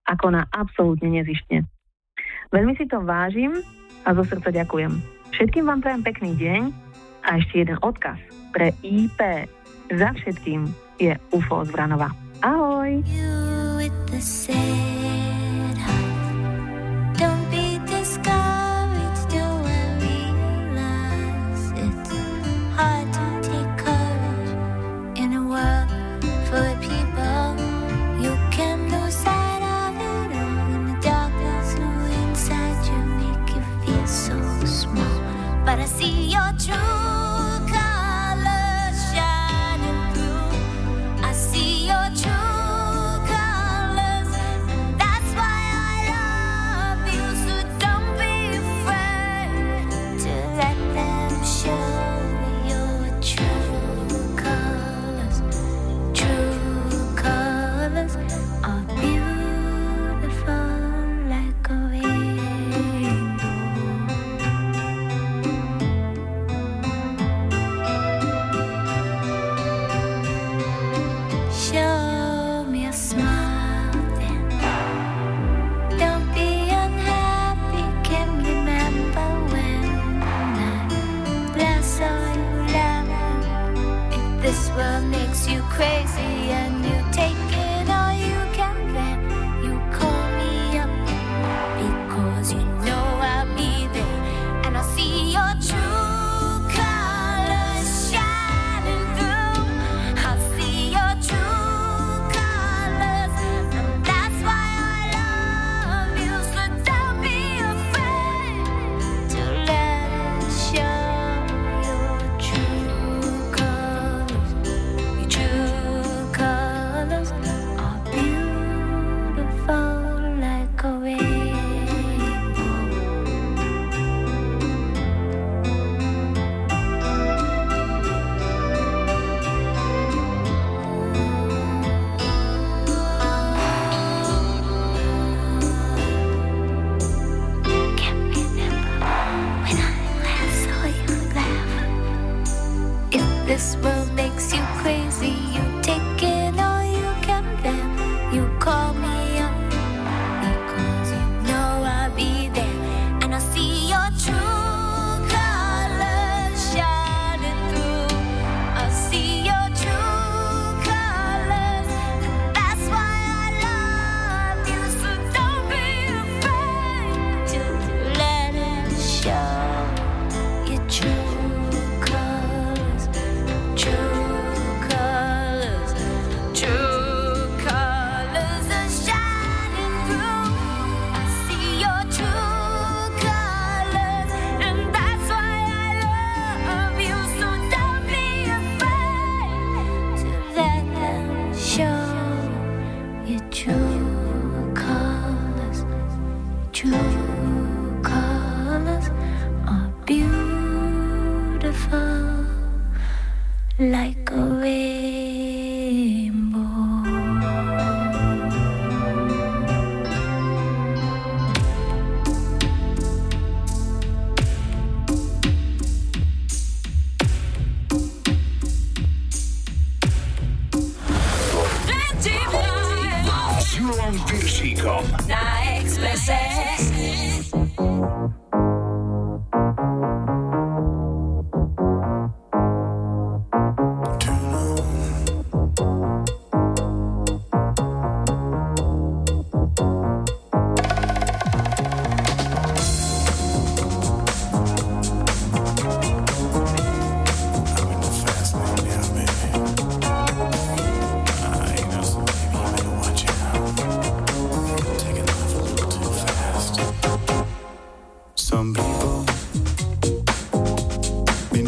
ako 0.10 0.34
na 0.34 0.50
absolútne 0.50 1.13
nezištne. 1.13 1.62
Veľmi 2.50 2.74
si 2.74 2.89
to 2.89 3.06
vážim 3.06 3.62
a 4.02 4.18
zo 4.18 4.26
srdca 4.26 4.50
ďakujem. 4.50 4.98
Všetkým 5.38 5.70
vám 5.70 5.86
prajem 5.86 6.02
pekný 6.02 6.34
deň 6.42 6.62
a 7.22 7.38
ešte 7.38 7.62
jeden 7.62 7.78
odkaz 7.86 8.18
pre 8.50 8.74
IP. 8.82 9.46
Za 9.94 10.10
všetkým 10.10 10.66
je 10.98 11.13
UFO 11.38 11.62
z 11.62 11.70
Vranova. 11.70 12.10
Ahoj! 12.42 12.98
You 13.06 13.94
hard 22.75 23.07
to 23.13 23.25
take 23.49 23.71
courage 23.77 24.51
in 25.17 25.33
a 25.33 25.43
world 25.43 25.89
full 26.47 26.65
of 26.73 26.79
people. 26.81 27.47
You 28.23 28.33
can 28.51 28.89
lose 28.91 29.15
sight 29.15 29.63
of 29.77 29.95
it 29.95 30.29
the 30.88 30.95
darkness 31.01 31.73
inside 32.21 32.79
you 32.88 32.99
make 33.21 33.55
you 33.55 33.62
feel 33.86 34.07
so 34.07 34.36
small. 34.65 35.19
But 35.65 35.79
I 35.79 35.86
see 35.86 36.31
your 36.31 36.51
truth. 36.57 37.12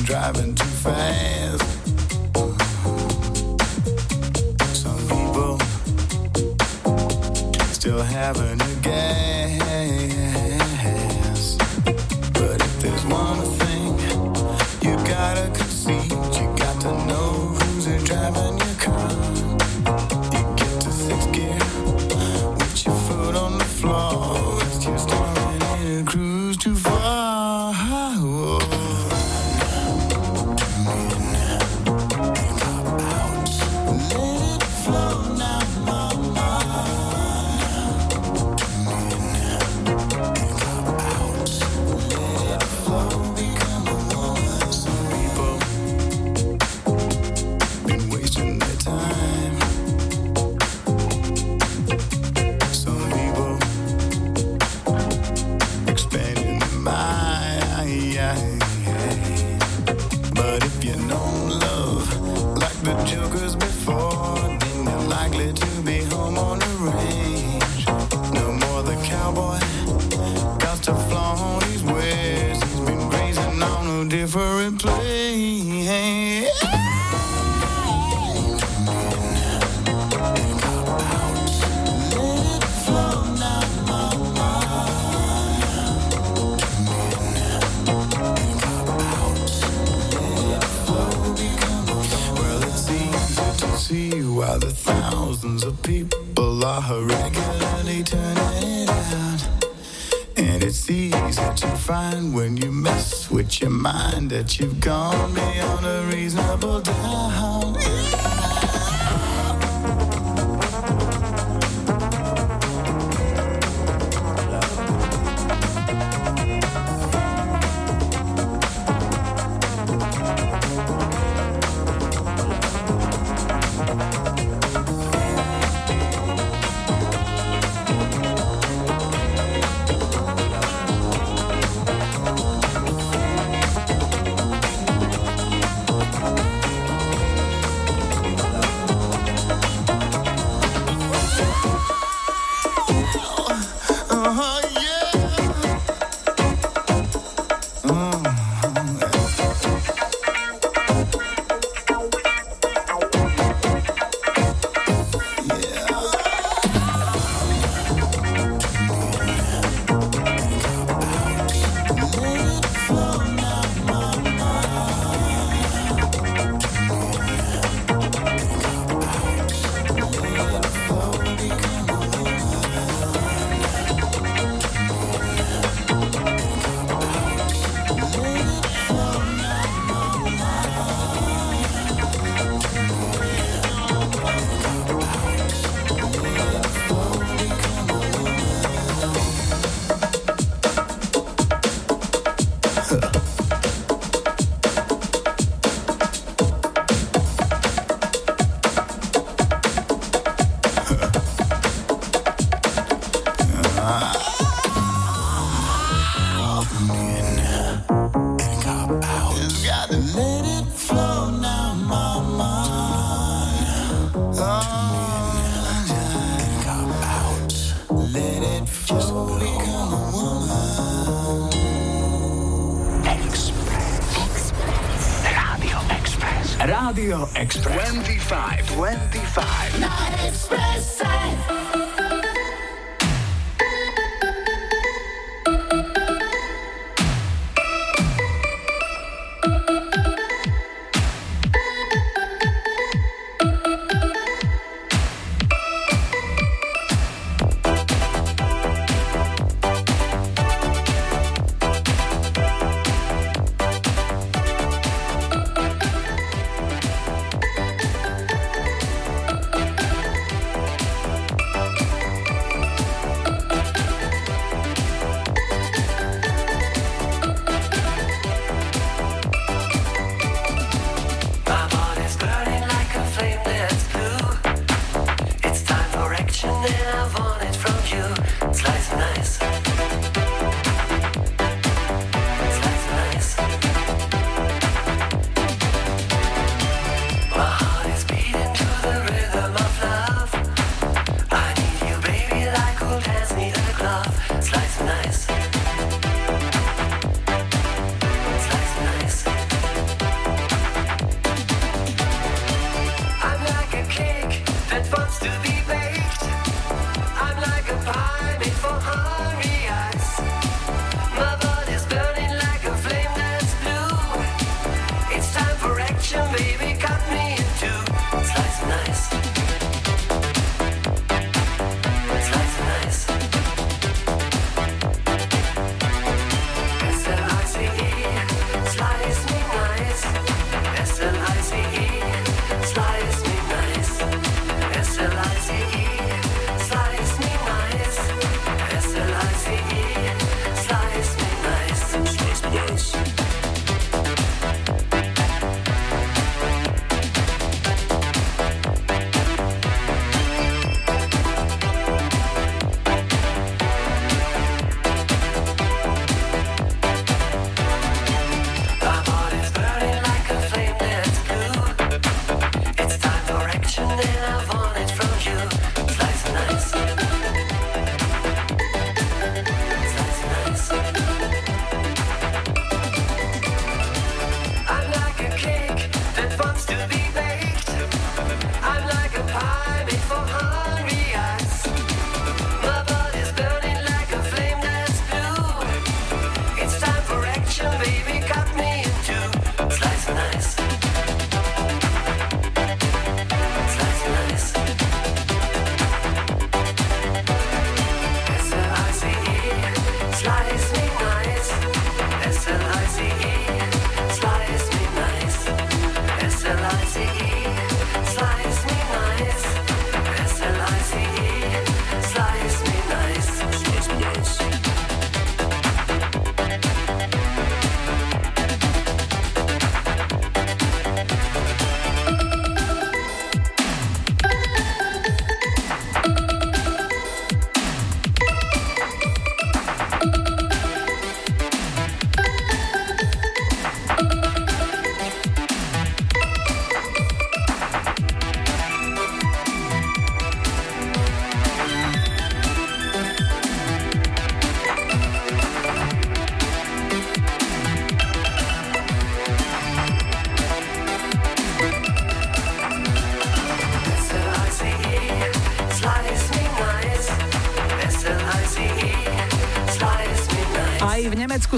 driving 0.05 0.53
too 0.53 0.65
fast. 0.65 1.63
Some 4.75 4.99
people 5.07 5.57
still 7.73 8.03
having 8.03 8.61
a 8.61 8.75
game. 8.83 9.24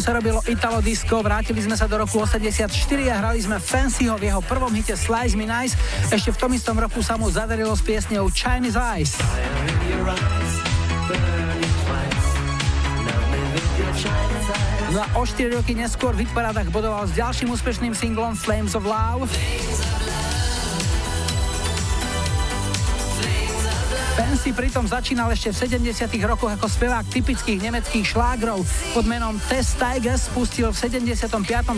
Sa 0.07 0.15
robilo 0.15 0.39
Italo 0.47 0.79
Disco, 0.79 1.19
vrátili 1.19 1.59
sme 1.59 1.75
sa 1.75 1.83
do 1.83 1.99
roku 1.99 2.23
84 2.23 2.71
a 3.11 3.15
hrali 3.19 3.43
sme 3.43 3.59
Fancyho 3.59 4.15
v 4.15 4.31
jeho 4.31 4.39
prvom 4.39 4.71
hite 4.71 4.95
Slice 4.95 5.35
Me 5.35 5.43
Nice. 5.43 5.75
Ešte 6.07 6.31
v 6.31 6.37
tom 6.39 6.55
istom 6.55 6.79
roku 6.79 7.03
sa 7.03 7.19
mu 7.19 7.27
zadarilo 7.27 7.75
s 7.75 7.83
piesňou 7.83 8.31
Chinese 8.31 8.79
Eyes. 8.79 9.19
No 14.95 15.03
a 15.03 15.07
o 15.19 15.27
4 15.27 15.59
roky 15.59 15.75
neskôr 15.75 16.15
v 16.15 16.23
hitparádach 16.23 16.71
bodoval 16.71 17.03
s 17.03 17.11
ďalším 17.11 17.51
úspešným 17.51 17.91
singlom 17.91 18.31
Flames 18.31 18.79
of 18.79 18.87
Love. 18.87 19.27
Si 24.47 24.55
pritom 24.55 24.87
začínal 24.87 25.27
ešte 25.35 25.51
v 25.51 25.91
70 25.91 26.07
rokoch 26.23 26.47
ako 26.47 26.71
spevák 26.71 27.03
typických 27.11 27.67
nemeckých 27.67 28.15
šlágrov. 28.15 28.63
Pod 28.95 29.03
menom 29.03 29.35
Tess 29.51 29.75
Tigers 29.75 30.31
spustil 30.31 30.71
v 30.71 31.03
75. 31.03 31.27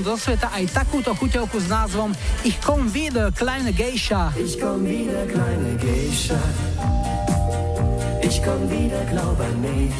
do 0.06 0.14
sveta 0.14 0.54
aj 0.54 0.70
takúto 0.70 1.18
chuťovku 1.18 1.58
s 1.58 1.66
názvom 1.66 2.14
Ich 2.46 2.62
komm 2.62 2.86
wieder, 2.94 3.34
kleine 3.34 3.74
Geisha. 3.74 4.30
Ich 4.38 4.62
komm 4.62 4.86
wieder, 4.86 5.26
kleine 5.26 5.82
Geisha. 5.82 6.38
Ich 8.22 8.38
komm 8.46 8.62
wieder, 8.70 9.02
glaub 9.10 9.42
an 9.42 9.56
mich. 9.66 9.98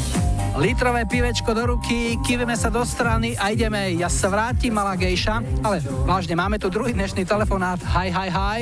Litrové 0.60 1.10
pivečko 1.10 1.50
do 1.58 1.74
ruky, 1.74 2.22
kývime 2.22 2.54
sa 2.54 2.70
do 2.70 2.86
strany 2.86 3.34
a 3.34 3.50
ideme. 3.50 3.98
Ja 3.98 4.14
sa 4.14 4.30
vrátim, 4.30 4.78
malá 4.78 4.94
gejša. 4.94 5.42
Ale 5.66 5.82
vážne, 6.06 6.38
máme 6.38 6.62
tu 6.62 6.70
druhý 6.70 6.94
dnešný 6.94 7.26
telefonát. 7.26 7.82
Hi, 7.98 8.14
hi, 8.14 8.30
hi. 8.30 8.60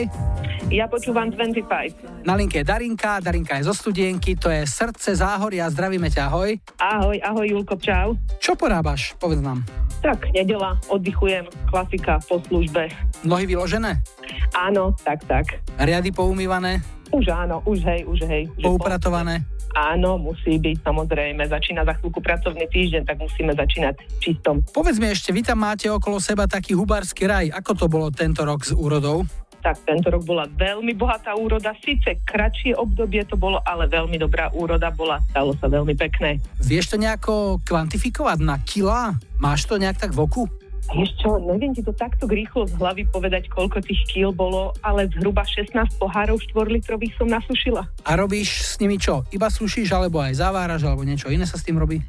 Ja 0.69 0.85
počúvam 0.85 1.33
25. 1.33 1.96
Na 2.27 2.35
linke 2.35 2.59
je 2.59 2.67
Darinka, 2.67 3.23
Darinka 3.23 3.55
je 3.55 3.63
zo 3.63 3.71
studienky, 3.71 4.35
to 4.35 4.51
je 4.51 4.67
Srdce 4.67 5.15
Záhoria, 5.15 5.63
zdravíme 5.71 6.11
ťa, 6.11 6.27
ahoj. 6.27 6.59
Ahoj, 6.75 7.15
ahoj 7.23 7.47
Julko, 7.47 7.79
čau. 7.79 8.19
Čo 8.43 8.59
porábaš, 8.59 9.15
povedz 9.15 9.39
nám. 9.39 9.63
Tak, 10.03 10.35
nedela, 10.35 10.75
oddychujem, 10.91 11.47
klasika 11.71 12.19
po 12.27 12.43
službe. 12.43 12.91
Nohy 13.23 13.47
vyložené? 13.47 14.03
Áno, 14.51 14.91
tak, 15.07 15.23
tak. 15.23 15.63
Riady 15.79 16.11
poumývané? 16.11 16.83
Už 17.15 17.31
áno, 17.31 17.63
už 17.63 17.79
hej, 17.87 18.03
už 18.03 18.19
hej. 18.27 18.51
Poupratované? 18.59 19.47
Áno, 19.79 20.19
musí 20.19 20.59
byť, 20.59 20.83
samozrejme. 20.83 21.47
Začína 21.47 21.87
za 21.87 21.95
chvíľku 21.95 22.19
pracovný 22.19 22.67
týždeň, 22.67 23.07
tak 23.07 23.23
musíme 23.23 23.55
začínať 23.55 24.03
čistom. 24.19 24.59
Povedz 24.75 24.99
mi 24.99 25.07
ešte, 25.07 25.31
vy 25.31 25.47
tam 25.47 25.63
máte 25.63 25.87
okolo 25.87 26.19
seba 26.19 26.43
taký 26.43 26.75
hubársky 26.75 27.23
raj. 27.23 27.47
Ako 27.55 27.71
to 27.71 27.85
bolo 27.87 28.11
tento 28.11 28.43
rok 28.43 28.67
s 28.67 28.75
úrodou? 28.75 29.23
Tak 29.67 29.83
tento 29.83 30.07
rok 30.07 30.23
bola 30.23 30.47
veľmi 30.47 30.95
bohatá 30.95 31.35
úroda, 31.35 31.75
síce 31.83 32.23
kratšie 32.23 32.71
obdobie 32.79 33.19
to 33.27 33.35
bolo, 33.35 33.59
ale 33.67 33.83
veľmi 33.91 34.15
dobrá 34.15 34.47
úroda 34.55 34.87
bola, 34.95 35.19
stalo 35.27 35.51
sa 35.59 35.67
veľmi 35.67 35.91
pekné. 35.91 36.39
Vieš 36.63 36.95
to 36.95 36.95
nejako 36.95 37.59
kvantifikovať 37.67 38.39
na 38.47 38.63
kila? 38.63 39.19
Máš 39.43 39.67
to 39.67 39.75
nejak 39.75 39.99
tak 39.99 40.15
v 40.15 40.23
oku? 40.23 40.47
Vieš 40.95 41.19
čo, 41.19 41.35
neviem 41.43 41.75
ti 41.75 41.83
to 41.83 41.91
takto 41.91 42.31
rýchlo 42.31 42.63
z 42.63 42.79
hlavy 42.79 43.11
povedať, 43.11 43.51
koľko 43.51 43.83
tých 43.83 44.07
kíl 44.07 44.31
bolo, 44.31 44.71
ale 44.87 45.11
zhruba 45.11 45.43
16 45.43 45.75
pohárov 45.99 46.39
4 46.39 46.71
litrových 46.71 47.11
som 47.19 47.27
nasušila. 47.27 47.83
A 48.07 48.11
robíš 48.15 48.63
s 48.63 48.79
nimi 48.79 48.95
čo? 48.95 49.27
Iba 49.35 49.51
sušíš, 49.51 49.91
alebo 49.91 50.23
aj 50.23 50.39
zaváraš, 50.39 50.87
alebo 50.87 51.03
niečo 51.03 51.27
iné 51.27 51.43
sa 51.43 51.59
s 51.59 51.67
tým 51.67 51.75
robí? 51.75 51.99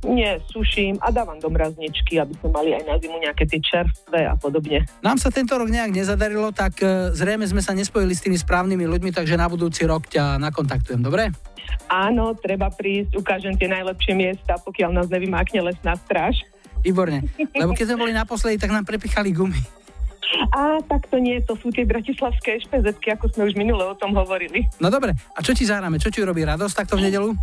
Nie, 0.00 0.40
suším 0.48 0.96
a 1.04 1.12
dávam 1.12 1.36
do 1.36 1.52
mrazničky, 1.52 2.16
aby 2.16 2.32
sme 2.40 2.48
mali 2.56 2.72
aj 2.72 2.84
na 2.88 2.96
zimu 2.96 3.20
nejaké 3.20 3.44
tie 3.44 3.60
čerstvé 3.60 4.24
a 4.24 4.34
podobne. 4.36 4.88
Nám 5.04 5.20
sa 5.20 5.28
tento 5.28 5.52
rok 5.60 5.68
nejak 5.68 5.92
nezadarilo, 5.92 6.56
tak 6.56 6.80
e, 6.80 7.12
zrejme 7.12 7.44
sme 7.44 7.60
sa 7.60 7.76
nespojili 7.76 8.16
s 8.16 8.24
tými 8.24 8.40
správnymi 8.40 8.88
ľuďmi, 8.88 9.12
takže 9.12 9.36
na 9.36 9.44
budúci 9.48 9.84
rok 9.84 10.08
ťa 10.08 10.40
nakontaktujem, 10.40 11.04
dobre? 11.04 11.28
Áno, 11.92 12.32
treba 12.38 12.72
prísť, 12.72 13.18
ukážem 13.18 13.54
tie 13.60 13.68
najlepšie 13.68 14.16
miesta, 14.16 14.56
pokiaľ 14.62 14.90
nás 14.96 15.08
nevymákne 15.12 15.60
lesná 15.60 15.94
stráž. 16.00 16.40
Výborne. 16.80 17.28
Lebo 17.36 17.76
keď 17.76 17.92
sme 17.92 18.08
boli 18.08 18.12
naposledy, 18.16 18.56
tak 18.56 18.72
nám 18.72 18.88
prepichali 18.88 19.36
gumy. 19.36 19.60
A 20.54 20.78
tak 20.86 21.10
to 21.10 21.18
nie, 21.18 21.42
to 21.42 21.58
sú 21.58 21.74
tie 21.74 21.82
bratislavské 21.82 22.62
špezetky, 22.62 23.12
ako 23.12 23.34
sme 23.34 23.50
už 23.50 23.54
minule 23.58 23.82
o 23.82 23.98
tom 23.98 24.14
hovorili. 24.14 24.64
No 24.78 24.88
dobre, 24.88 25.12
a 25.34 25.38
čo 25.42 25.50
ti 25.52 25.66
zahráme? 25.66 25.98
Čo 25.98 26.14
ti 26.14 26.22
robí 26.22 26.46
radosť 26.46 26.74
takto 26.74 26.94
v 26.94 27.10
nedelu? 27.10 27.34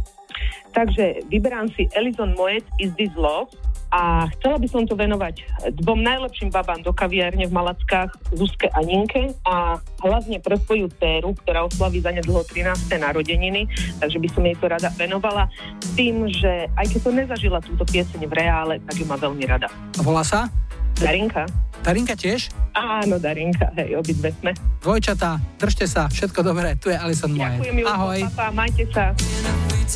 Takže 0.75 1.25
vyberám 1.31 1.73
si 1.73 1.89
Elizon 1.97 2.37
Moet 2.37 2.65
Is 2.77 2.93
This 2.95 3.13
Love 3.17 3.49
a 3.87 4.27
chcela 4.35 4.59
by 4.59 4.67
som 4.67 4.83
to 4.83 4.99
venovať 4.99 5.47
dvom 5.79 6.03
najlepším 6.03 6.51
babám 6.51 6.83
do 6.83 6.91
kaviárne 6.91 7.47
v 7.47 7.55
Malackách, 7.55 8.11
Zuzke 8.35 8.67
a 8.67 8.83
Ninke 8.83 9.31
a 9.47 9.79
hlavne 10.03 10.43
pre 10.43 10.59
svoju 10.59 10.91
dceru, 10.99 11.31
ktorá 11.39 11.63
oslaví 11.63 12.03
za 12.03 12.11
nedlho 12.11 12.43
13. 12.43 12.67
narodeniny, 12.99 13.63
takže 14.03 14.19
by 14.19 14.27
som 14.27 14.43
jej 14.43 14.55
to 14.59 14.67
rada 14.67 14.89
venovala 14.99 15.47
s 15.79 15.89
tým, 15.95 16.27
že 16.27 16.67
aj 16.75 16.85
keď 16.91 16.99
to 16.99 17.11
nezažila 17.15 17.59
túto 17.63 17.83
pieseň 17.87 18.27
v 18.27 18.33
reále, 18.35 18.75
tak 18.83 18.95
ju 18.99 19.07
má 19.07 19.15
veľmi 19.15 19.43
rada. 19.47 19.71
A 19.71 20.01
volá 20.03 20.27
sa? 20.27 20.51
Darinka. 20.99 21.47
Darinka 21.85 22.17
tiež? 22.17 22.51
Áno, 22.75 23.21
Darinka, 23.21 23.71
hej, 23.79 23.95
obidve 23.95 24.33
sme. 24.41 24.51
Dvojčatá, 24.83 25.39
držte 25.55 25.87
sa, 25.87 26.11
všetko 26.11 26.43
dobré, 26.43 26.75
tu 26.75 26.91
je 26.91 26.97
Alison 26.97 27.31
Moje. 27.31 27.63
Ďakujem, 27.63 27.77
Ahoj. 27.87 28.19
papa, 28.35 28.45
majte 28.51 28.83
sa. 28.91 29.15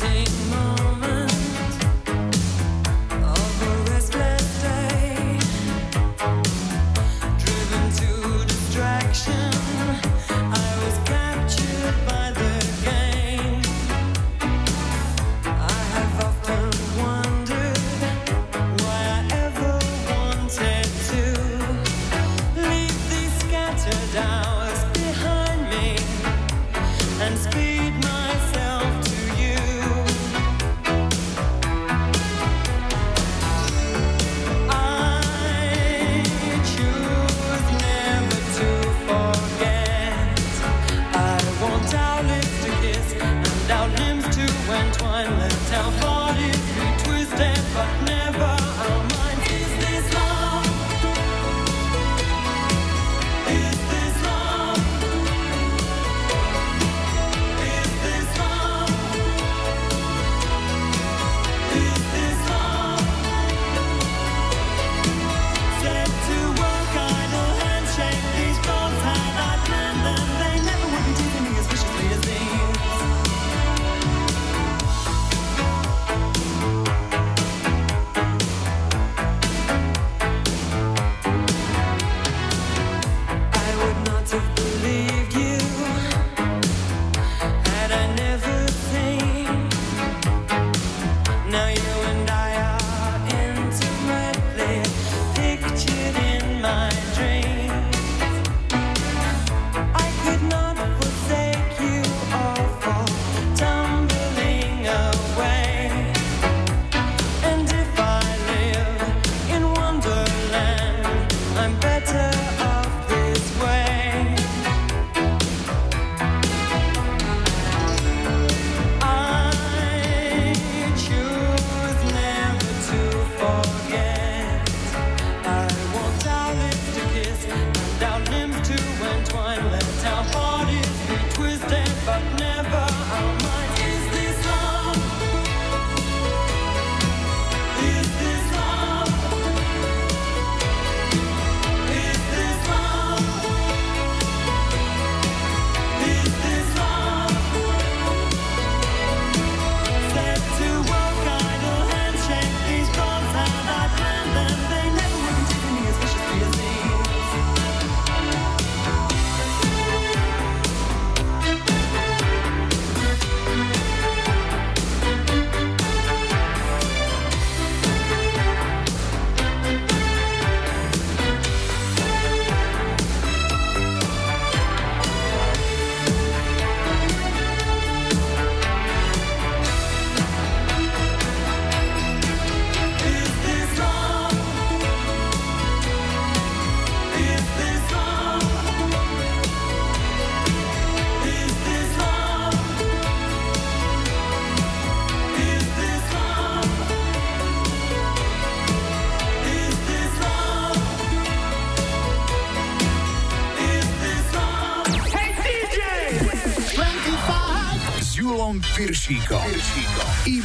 And 0.00 1.21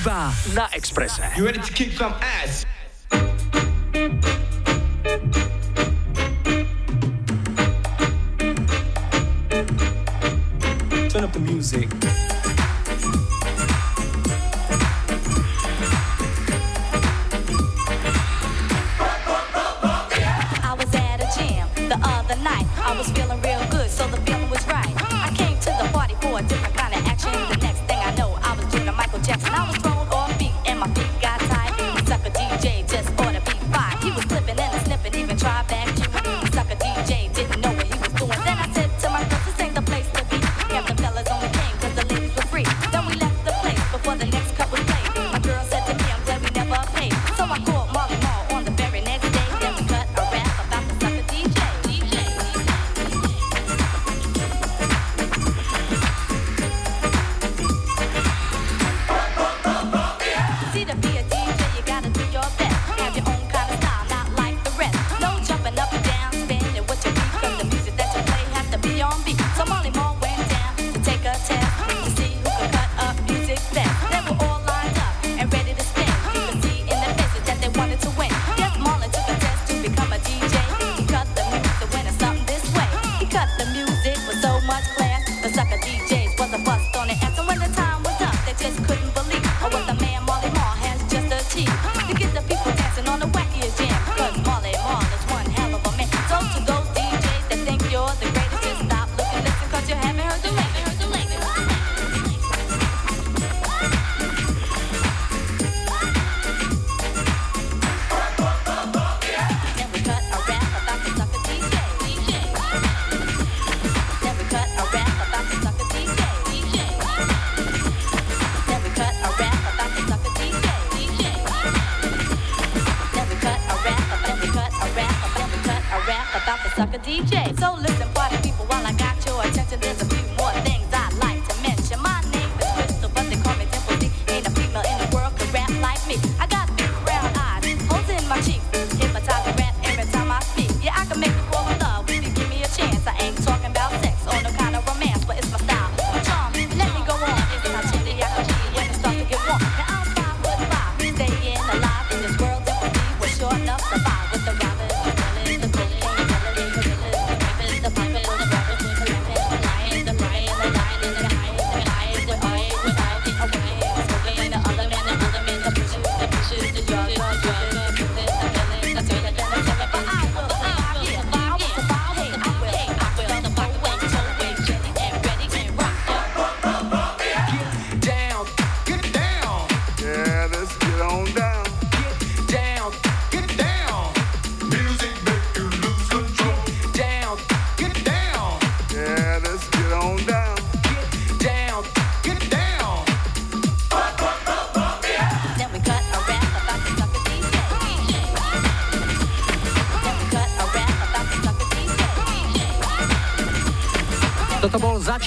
2 0.08 0.53
na 0.55 0.70
You 1.36 1.43
ready 1.43 1.60
to 1.60 1.74
kick 1.74 1.91
some 1.91 2.14
ass? 2.22 2.66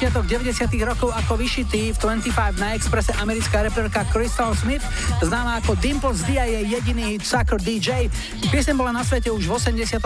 začiatok 0.01 0.33
90. 0.33 0.81
rokov 0.81 1.13
ako 1.13 1.37
vyšitý 1.37 1.93
v 1.93 1.97
25 2.01 2.57
na 2.57 2.73
Expresse 2.73 3.13
americká 3.21 3.61
reperka 3.61 4.01
Crystal 4.09 4.57
Smith, 4.57 4.81
známa 5.21 5.61
ako 5.61 5.77
Dimples 5.77 6.25
D 6.25 6.41
a 6.41 6.49
je 6.49 6.73
jediný 6.73 7.13
hit 7.13 7.21
Sucker 7.21 7.61
DJ. 7.61 8.09
Piesem 8.49 8.81
bola 8.81 8.97
na 8.97 9.05
svete 9.05 9.29
už 9.29 9.45
v 9.45 9.61
83., 9.61 10.01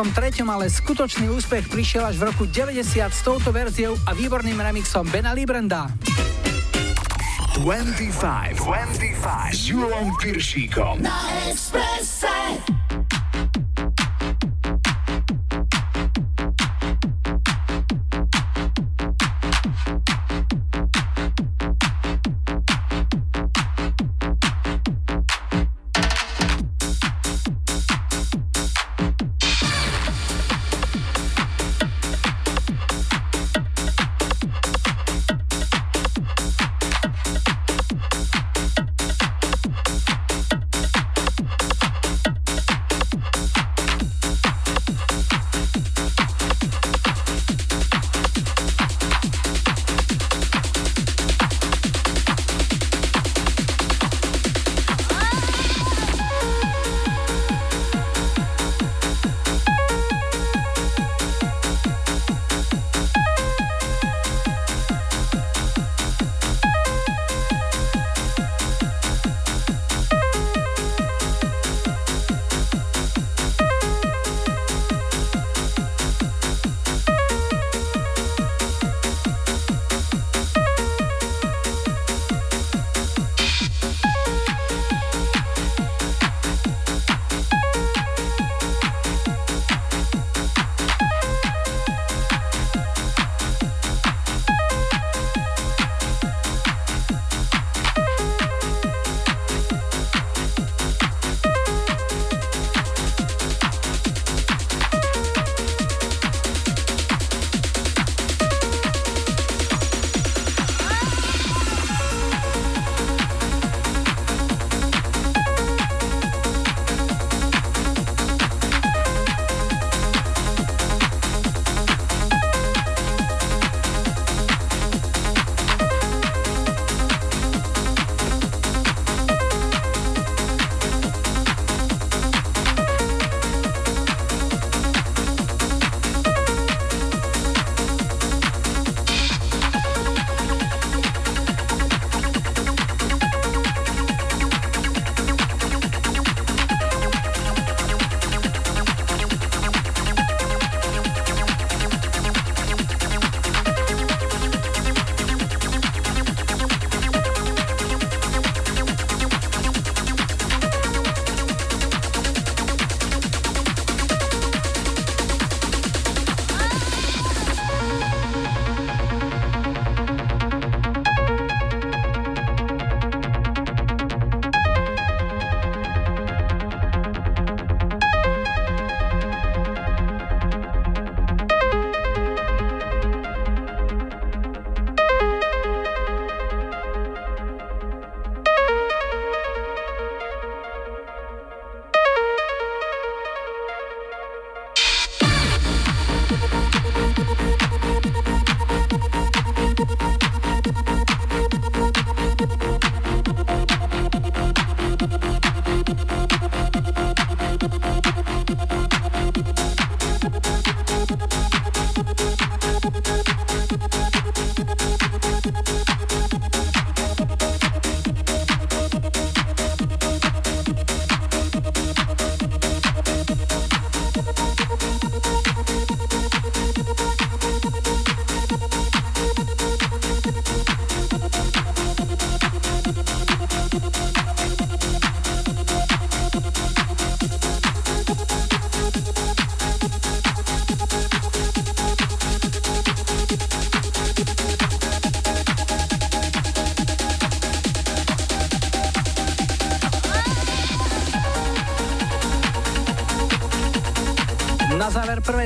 ale 0.51 0.67
skutočný 0.67 1.31
úspech 1.31 1.71
prišiel 1.71 2.11
až 2.11 2.19
v 2.19 2.27
roku 2.27 2.43
90 2.43 2.91
s 2.91 3.21
touto 3.23 3.55
verziou 3.55 3.95
a 4.11 4.19
výborným 4.19 4.59
remixom 4.59 5.07
Bena 5.15 5.31
Librenda. 5.31 5.87
25, 7.63 8.59
25 8.59 9.55
s 9.55 9.71
Júlom 9.71 10.11
Piršíkom 10.19 11.07
na 11.07 11.15
Expresse. 11.47 12.74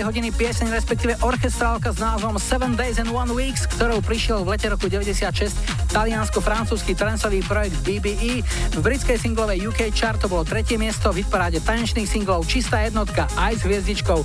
Hodiny 0.08 0.32
pieseň, 0.32 0.72
respektíve 0.72 1.20
orchestrálka 1.20 1.92
s 1.92 2.00
názvom 2.00 2.40
Seven 2.40 2.72
Days 2.72 2.96
and 2.96 3.12
One 3.12 3.28
Weeks, 3.28 3.68
ktorou 3.76 4.00
prišiel 4.00 4.40
v 4.40 4.56
lete 4.56 4.72
roku 4.72 4.88
96 4.88 5.52
taliansko-francúzsky 5.92 6.96
trancový 6.96 7.44
projekt 7.44 7.76
BBE. 7.84 8.40
V 8.72 8.80
britskej 8.80 9.20
singlovej 9.20 9.68
UK 9.68 9.92
chart 9.92 10.16
to 10.16 10.32
bolo 10.32 10.48
tretie 10.48 10.80
miesto, 10.80 11.12
v 11.12 11.20
hitparáde 11.20 11.60
tanečných 11.60 12.08
singlov 12.08 12.48
Čistá 12.48 12.88
jednotka 12.88 13.28
aj 13.36 13.60
s 13.60 13.62
hviezdičkou. 13.68 14.24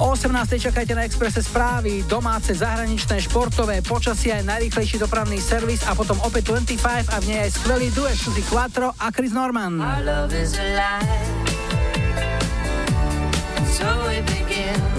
O 0.00 0.16
18. 0.16 0.56
čakajte 0.56 0.96
na 0.96 1.04
Expresse 1.04 1.44
správy, 1.44 2.00
domáce, 2.08 2.56
zahraničné, 2.56 3.20
športové, 3.20 3.84
počasie 3.84 4.32
aj 4.32 4.48
najrýchlejší 4.48 5.04
dopravný 5.04 5.36
servis 5.36 5.84
a 5.84 5.92
potom 5.92 6.16
opäť 6.24 6.48
25 6.56 7.12
a 7.12 7.16
v 7.20 7.24
nej 7.28 7.40
aj 7.44 7.60
skvelý 7.60 7.92
duet 7.92 8.16
Suzy 8.16 8.40
Quattro 8.48 8.96
a 8.96 9.12
Chris 9.12 9.36
Norman. 9.36 9.76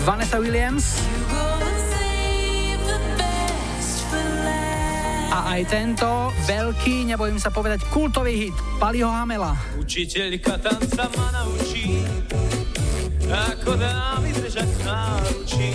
Vanessa 0.02 0.42
Williams 0.42 0.98
a 5.32 5.56
aj 5.56 5.62
tento 5.72 6.34
veľký, 6.44 7.08
nebojím 7.08 7.40
sa 7.40 7.54
povedať, 7.54 7.88
kultový 7.88 8.50
hit 8.50 8.58
Paliho 8.82 9.08
Hamela. 9.08 9.56
Učiteľka 9.80 10.60
tanca 10.60 11.08
ma 11.16 11.28
naučí, 11.32 12.04
ako 13.32 13.80
dám 13.80 14.28
držať 14.28 14.70
v 14.70 14.82
náručí. 14.84 15.70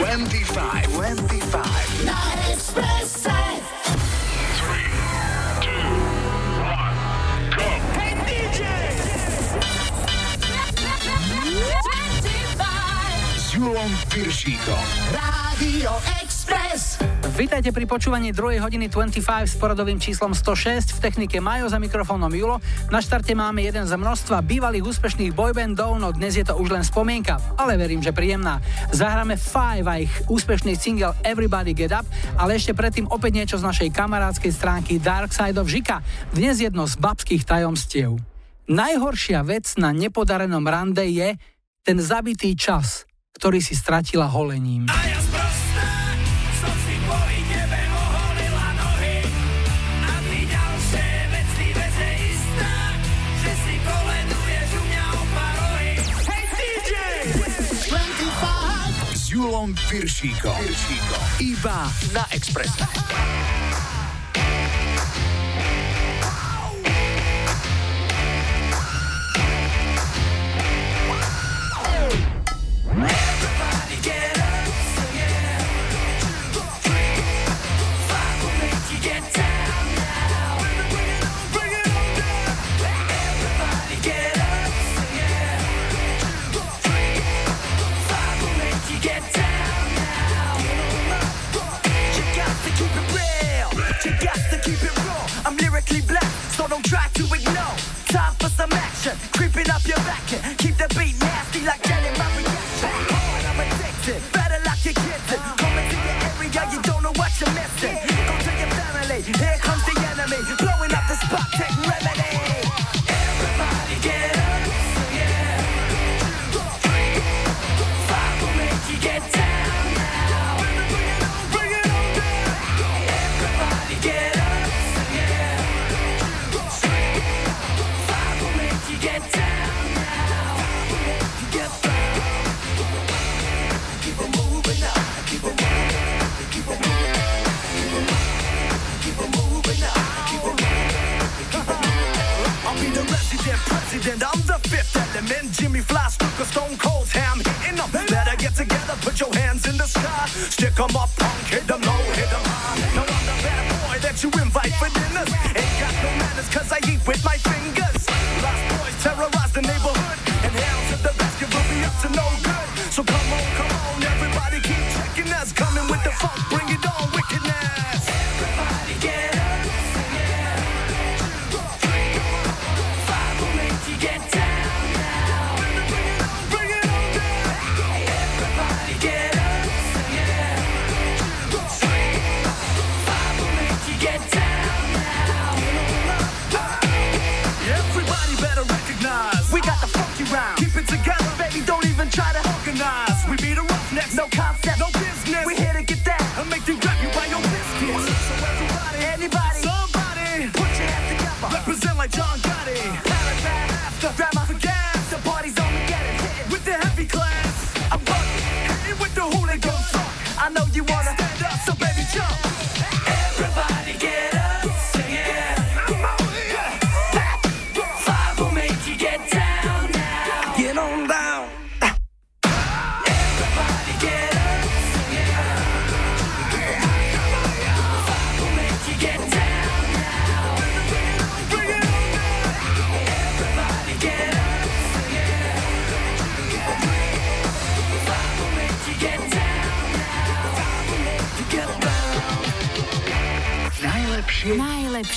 25, 0.00 0.96
25. 0.96 2.31
Piršíkom. 14.12 14.84
Rádio 15.08 15.88
Express. 16.20 17.00
Vítajte 17.32 17.72
pri 17.72 17.88
počúvaní 17.88 18.28
2. 18.36 18.60
hodiny 18.60 18.92
25 18.92 19.24
s 19.48 19.56
poradovým 19.56 19.96
číslom 19.96 20.36
106. 20.36 20.92
V 20.92 20.98
technike 21.00 21.40
Majo 21.40 21.72
za 21.72 21.80
mikrofónom 21.80 22.28
Julo. 22.28 22.60
Na 22.92 23.00
štarte 23.00 23.32
máme 23.32 23.64
jeden 23.64 23.88
z 23.88 23.96
množstva 23.96 24.44
bývalých 24.44 24.84
úspešných 24.84 25.32
boybandov, 25.32 25.96
no 25.96 26.12
dnes 26.12 26.36
je 26.36 26.44
to 26.44 26.60
už 26.60 26.76
len 26.76 26.84
spomienka, 26.84 27.40
ale 27.56 27.80
verím, 27.80 28.04
že 28.04 28.12
príjemná. 28.12 28.60
Zahráme 28.92 29.40
Five 29.40 29.88
a 29.88 30.04
ich 30.04 30.12
úspešný 30.28 30.76
single 30.76 31.16
Everybody 31.24 31.72
Get 31.72 31.96
Up, 31.96 32.04
ale 32.36 32.60
ešte 32.60 32.76
predtým 32.76 33.08
opäť 33.08 33.32
niečo 33.32 33.56
z 33.56 33.64
našej 33.64 33.96
kamarádskej 33.96 34.52
stránky 34.52 35.00
Dark 35.00 35.32
Side 35.32 35.56
of 35.56 35.72
Žika. 35.72 36.04
Dnes 36.36 36.60
jedno 36.60 36.84
z 36.84 37.00
babských 37.00 37.48
tajomstiev. 37.48 38.20
Najhoršia 38.68 39.40
vec 39.40 39.72
na 39.80 39.88
nepodarenom 39.96 40.68
rande 40.68 41.08
je 41.08 41.32
ten 41.80 41.96
zabitý 41.96 42.52
čas, 42.52 43.08
ktorý 43.42 43.58
si 43.58 43.74
stratila 43.74 44.30
holením. 44.30 44.86
Som 46.62 46.74
si 46.86 46.94
kvôli 47.02 47.42
tebe 47.50 47.80
oholila 47.90 48.68
nohy 48.78 49.18
a 50.06 50.14
ty 50.30 50.46
ďalšie 50.46 51.08
veci 51.34 51.66
istá, 52.30 52.74
že 53.42 53.52
si 53.66 53.74
koleduješ 53.82 54.68
u 54.78 54.82
mňa 54.86 55.04
o 55.10 55.22
pár 55.34 55.54
rohy. 55.58 55.92
Hej 56.22 56.44
DJ! 56.54 56.92
25. 59.10 59.10
S 59.10 59.34
Julom 59.34 59.74
Piršíkom. 59.90 60.54
Piršíkom. 60.62 61.22
Iba 61.42 61.90
na 62.14 62.22
Expresse. 62.30 62.86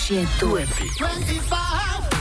Najlepšie, 0.06 0.38
duety. 0.38 0.86
25. 1.01 2.14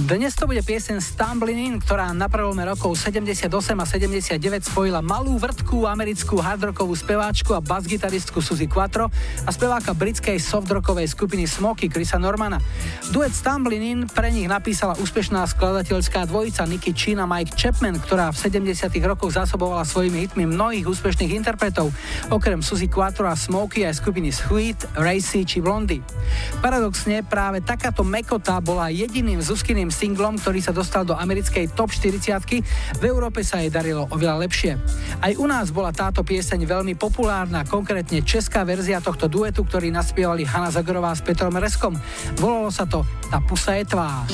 Dnes 0.00 0.32
to 0.32 0.48
bude 0.48 0.64
piesen 0.64 0.96
Stumbling 0.96 1.60
In, 1.60 1.76
ktorá 1.76 2.08
na 2.16 2.24
prelome 2.24 2.64
rokov 2.64 2.96
78 2.96 3.52
a 3.52 3.84
79 3.84 4.40
spojila 4.72 5.04
malú 5.04 5.36
vrtkú 5.36 5.84
americkú 5.84 6.40
hardrockovú 6.40 6.96
speváčku 6.96 7.52
a 7.52 7.60
basgitaristku 7.60 8.40
Suzy 8.40 8.64
Quattro 8.64 9.12
a 9.44 9.50
speváka 9.52 9.92
britskej 9.92 10.40
softrockovej 10.40 11.04
skupiny 11.04 11.44
Smoky 11.44 11.92
Chrisa 11.92 12.16
Normana. 12.16 12.64
Duet 13.12 13.36
Stumbling 13.36 13.84
In 13.84 14.00
pre 14.08 14.32
nich 14.32 14.48
napísala 14.48 14.96
úspešná 14.96 15.44
skladateľská 15.44 16.24
dvojica 16.24 16.64
Nicky 16.64 16.96
Chin 16.96 17.20
a 17.20 17.28
Mike 17.28 17.52
Chapman, 17.60 18.00
ktorá 18.00 18.32
v 18.32 18.40
70 18.40 18.72
rokoch 19.04 19.36
zásobovala 19.36 19.84
svojimi 19.84 20.24
hitmi 20.24 20.48
mnohých 20.48 20.88
úspešných 20.88 21.36
interpretov, 21.36 21.92
okrem 22.32 22.64
Suzy 22.64 22.88
Quattro 22.88 23.28
a 23.28 23.36
Smoky 23.36 23.84
aj 23.84 24.00
skupiny 24.00 24.32
Sweet, 24.32 24.96
Racy 24.96 25.44
či 25.44 25.60
Blondy. 25.60 26.00
Paradoxne 26.64 27.20
práve 27.20 27.60
takáto 27.60 28.00
mekota 28.00 28.56
bola 28.64 28.88
jediným 28.88 29.44
Zuzkyným 29.44 29.89
singlom, 29.92 30.38
ktorý 30.38 30.62
sa 30.62 30.72
dostal 30.72 31.04
do 31.04 31.12
americkej 31.18 31.74
top 31.76 31.92
40 31.92 32.32
V 32.98 33.02
Európe 33.04 33.44
sa 33.44 33.60
jej 33.60 33.68
darilo 33.68 34.06
oveľa 34.08 34.46
lepšie. 34.46 34.72
Aj 35.20 35.32
u 35.36 35.44
nás 35.44 35.68
bola 35.74 35.92
táto 35.92 36.24
pieseň 36.24 36.64
veľmi 36.64 36.94
populárna, 36.96 37.66
konkrétne 37.68 38.24
česká 38.24 38.64
verzia 38.64 39.02
tohto 39.02 39.28
duetu, 39.28 39.66
ktorý 39.66 39.92
naspievali 39.92 40.46
Hanna 40.46 40.72
Zagorová 40.72 41.12
s 41.12 41.22
Petrom 41.22 41.54
Reskom. 41.58 41.94
Volalo 42.38 42.70
sa 42.72 42.86
to. 42.86 43.04
Ta 43.28 43.38
pusa 43.44 43.76
je 43.76 43.84
tvá. 43.84 44.26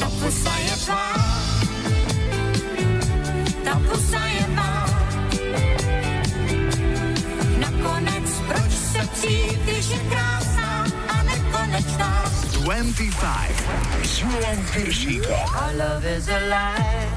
Když 9.67 9.91
je 9.91 9.99
krásná 10.11 10.87
a 11.09 11.23
nekonečná? 11.23 12.56
25 12.67 14.03
s 14.03 14.19
Julom 14.19 14.59
Piršíkom. 14.75 15.39
Our 15.55 15.75
love 15.79 16.03
is 16.03 16.27
alive, 16.27 17.15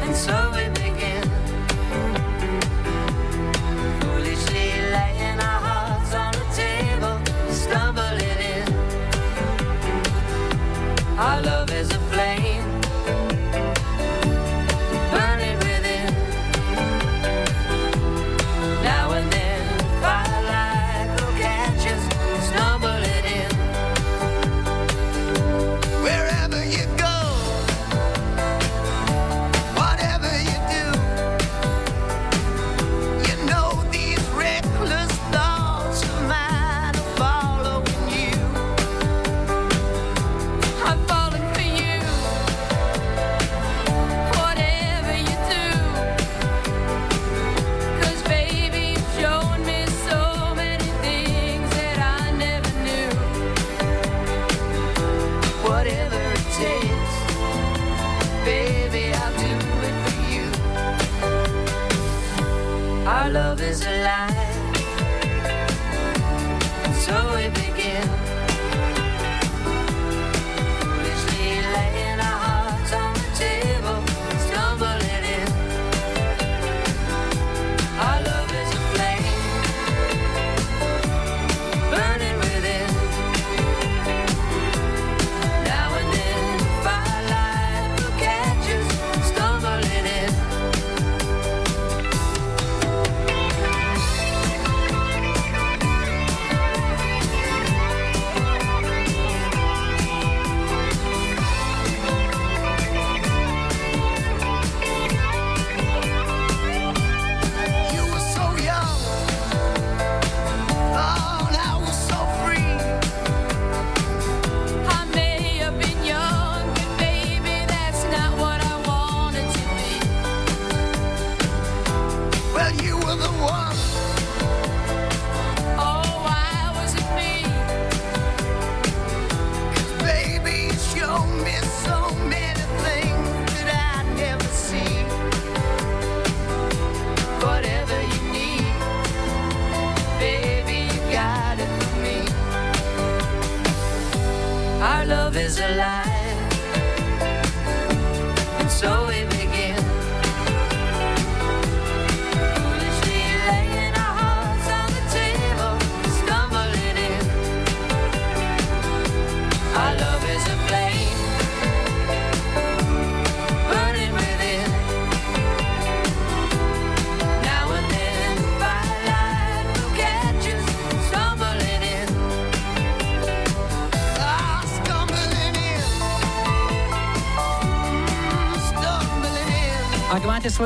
and 0.00 0.16
so 0.16 0.32
we 0.56 0.72
begin. 0.72 1.28
Foolishly 4.00 4.80
laying 4.88 5.36
our 5.36 5.60
hearts 5.68 6.16
on 6.16 6.32
the 6.32 6.48
table, 6.56 7.20
stumbling 7.52 8.40
in. 8.40 8.72
Our 11.20 11.42
love 11.44 11.68
is 11.76 11.95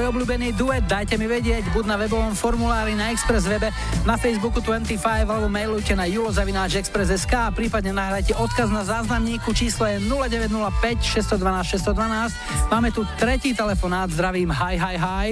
svoj 0.00 0.16
obľúbený 0.16 0.56
duet, 0.56 0.80
dajte 0.88 1.20
mi 1.20 1.28
vedieť, 1.28 1.76
buď 1.76 1.84
na 1.84 2.00
webovom 2.00 2.32
formulári 2.32 2.96
na 2.96 3.12
Express 3.12 3.44
webe, 3.44 3.68
na 4.08 4.16
Facebooku 4.16 4.64
25 4.64 4.96
alebo 5.28 5.44
mailujte 5.44 5.92
na 5.92 6.08
julozavináčexpress.sk 6.08 7.28
a 7.36 7.52
prípadne 7.52 7.92
nahrajte 7.92 8.32
odkaz 8.32 8.72
na 8.72 8.80
záznamníku, 8.80 9.52
číslo 9.52 9.84
je 9.84 10.00
0905 10.00 11.04
612 11.04 11.84
612. 11.84 12.72
Máme 12.72 12.88
tu 12.96 13.04
tretí 13.20 13.52
telefonát, 13.52 14.08
zdravím, 14.08 14.48
hi, 14.48 14.80
hi, 14.80 14.96
hi. 14.96 15.28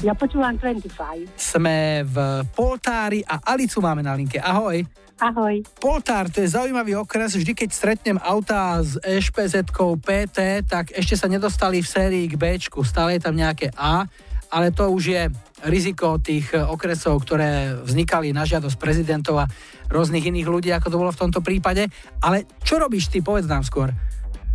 Ja 0.00 0.16
počúvam 0.16 0.56
25. 0.56 1.36
Sme 1.36 2.00
v 2.08 2.40
Poltári 2.56 3.20
a 3.20 3.52
Alicu 3.52 3.84
máme 3.84 4.00
na 4.00 4.16
linke. 4.16 4.40
Ahoj. 4.40 4.80
Ahoj. 5.20 5.60
Poltár, 5.76 6.32
to 6.32 6.40
je 6.40 6.48
zaujímavý 6.48 6.96
okres. 6.96 7.36
Vždy, 7.36 7.52
keď 7.52 7.68
stretnem 7.68 8.16
autá 8.16 8.80
s 8.80 8.96
ešpz 9.04 9.68
PT, 10.00 10.64
tak 10.64 10.96
ešte 10.96 11.12
sa 11.12 11.28
nedostali 11.28 11.84
v 11.84 11.88
sérii 11.92 12.24
k 12.24 12.40
B. 12.40 12.56
Stále 12.80 13.20
je 13.20 13.22
tam 13.28 13.36
nejaké 13.36 13.68
A, 13.76 14.08
ale 14.48 14.72
to 14.72 14.88
už 14.88 15.04
je 15.12 15.22
riziko 15.68 16.16
tých 16.16 16.56
okresov, 16.56 17.20
ktoré 17.20 17.76
vznikali 17.84 18.32
na 18.32 18.48
žiadosť 18.48 18.80
prezidentov 18.80 19.44
a 19.44 19.50
rôznych 19.92 20.24
iných 20.24 20.48
ľudí, 20.48 20.72
ako 20.72 20.88
to 20.88 20.96
bolo 20.96 21.12
v 21.12 21.20
tomto 21.20 21.44
prípade. 21.44 21.92
Ale 22.24 22.48
čo 22.64 22.80
robíš 22.80 23.12
ty? 23.12 23.20
Povedz 23.20 23.44
nám 23.44 23.60
skôr. 23.60 23.92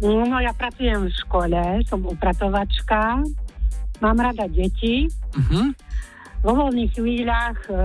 No 0.01 0.41
ja 0.41 0.49
pracujem 0.51 1.07
v 1.07 1.13
škole, 1.13 1.61
som 1.85 2.01
upratovačka, 2.03 3.21
mám 4.01 4.17
rada 4.17 4.49
deti, 4.49 5.07
Uh-huh. 5.35 5.67
vo 6.47 6.51
voľných 6.55 6.95
chvíľach 6.95 7.59
e, 7.67 7.75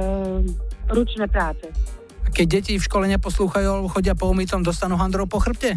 ručné 0.87 1.27
práce. 1.27 1.67
Keď 2.31 2.47
deti 2.47 2.73
v 2.79 2.87
škole 2.87 3.07
neposlúchajú 3.11 3.67
alebo 3.67 3.89
chodia 3.91 4.15
po 4.15 4.31
umytom, 4.31 4.63
dostanú 4.63 4.97
handrov 4.97 5.27
po 5.27 5.39
chrbte? 5.39 5.77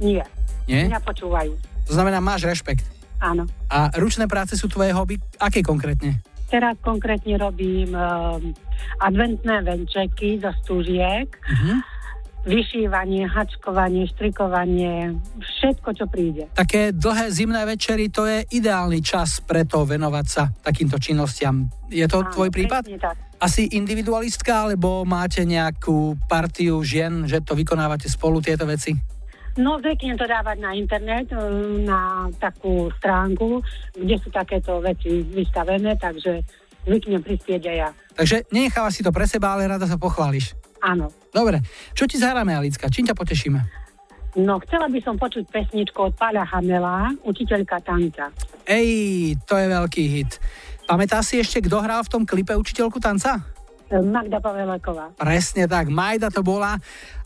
Nie. 0.00 0.24
Nie? 0.64 0.88
Mňa 0.88 1.00
počúvajú. 1.00 1.52
To 1.86 1.92
znamená, 1.92 2.18
máš 2.18 2.48
rešpekt. 2.48 2.82
Áno. 3.20 3.44
A 3.68 3.92
ručné 3.96 4.24
práce 4.26 4.56
sú 4.56 4.66
tvoje 4.66 4.90
hobby? 4.90 5.20
Aké 5.38 5.60
konkrétne? 5.60 6.20
Teraz 6.48 6.76
konkrétne 6.80 7.36
robím 7.36 7.92
um, 7.92 8.52
adventné 9.00 9.60
venčeky 9.60 10.40
zo 10.40 10.52
stúžiek, 10.62 11.28
Mhm. 11.28 11.72
vyšívanie, 12.44 13.24
hačkovanie, 13.24 14.04
štrikovanie, 14.04 15.16
všetko, 15.40 15.88
čo 15.96 16.04
príde. 16.04 16.44
Také 16.52 16.92
dlhé 16.92 17.32
zimné 17.32 17.64
večery, 17.64 18.12
to 18.12 18.28
je 18.28 18.44
ideálny 18.52 19.00
čas 19.00 19.40
preto 19.40 19.88
venovať 19.88 20.26
sa 20.28 20.52
takýmto 20.52 21.00
činnostiam. 21.00 21.64
Je 21.88 22.04
to 22.04 22.20
tvoj 22.28 22.52
prípad? 22.52 22.84
Tak. 23.00 23.16
Asi 23.44 23.68
individualistka, 23.76 24.64
alebo 24.64 25.04
máte 25.04 25.44
nejakú 25.44 26.16
partiu 26.24 26.80
žien, 26.80 27.28
že 27.28 27.44
to 27.44 27.52
vykonávate 27.52 28.08
spolu 28.08 28.40
tieto 28.40 28.64
veci? 28.64 28.96
No, 29.60 29.76
zvyknem 29.84 30.16
to 30.16 30.24
dávať 30.24 30.64
na 30.64 30.72
internet, 30.72 31.28
um, 31.36 31.84
na 31.84 32.32
takú 32.40 32.88
stránku, 32.96 33.60
kde 33.92 34.16
sú 34.16 34.32
takéto 34.32 34.80
veci 34.80 35.20
vystavené, 35.28 35.92
takže 36.00 36.40
zvyknem 36.88 37.20
prispieť 37.20 37.62
aj 37.68 37.76
ja. 37.76 37.90
Takže 38.16 38.48
nenecháva 38.48 38.88
si 38.88 39.04
to 39.04 39.12
pre 39.12 39.28
seba, 39.28 39.52
ale 39.52 39.68
rada 39.68 39.84
sa 39.84 40.00
pochváliš. 40.00 40.56
Áno. 40.80 41.12
Dobre, 41.28 41.60
čo 41.92 42.08
ti 42.08 42.16
zahráme, 42.16 42.56
Alicka? 42.56 42.88
Čím 42.88 43.12
ťa 43.12 43.16
potešíme? 43.16 43.60
No, 44.34 44.58
chcela 44.66 44.90
by 44.90 44.98
som 44.98 45.14
počuť 45.14 45.46
pesničku 45.46 46.10
od 46.10 46.18
Páľa 46.18 46.42
Hamela, 46.50 47.14
učiteľka 47.22 47.78
tanca. 47.86 48.34
Ej, 48.66 49.38
to 49.46 49.54
je 49.54 49.66
veľký 49.70 50.04
hit. 50.10 50.42
Pamätáš 50.84 51.32
si 51.32 51.36
ešte, 51.40 51.64
kto 51.64 51.80
hral 51.80 52.04
v 52.04 52.12
tom 52.12 52.22
klipe 52.28 52.52
učiteľku 52.52 53.00
tanca? 53.00 53.40
Magda 53.94 54.42
Paveleková. 54.42 55.14
Presne 55.14 55.70
tak, 55.70 55.86
Majda 55.86 56.26
to 56.26 56.42
bola 56.42 56.74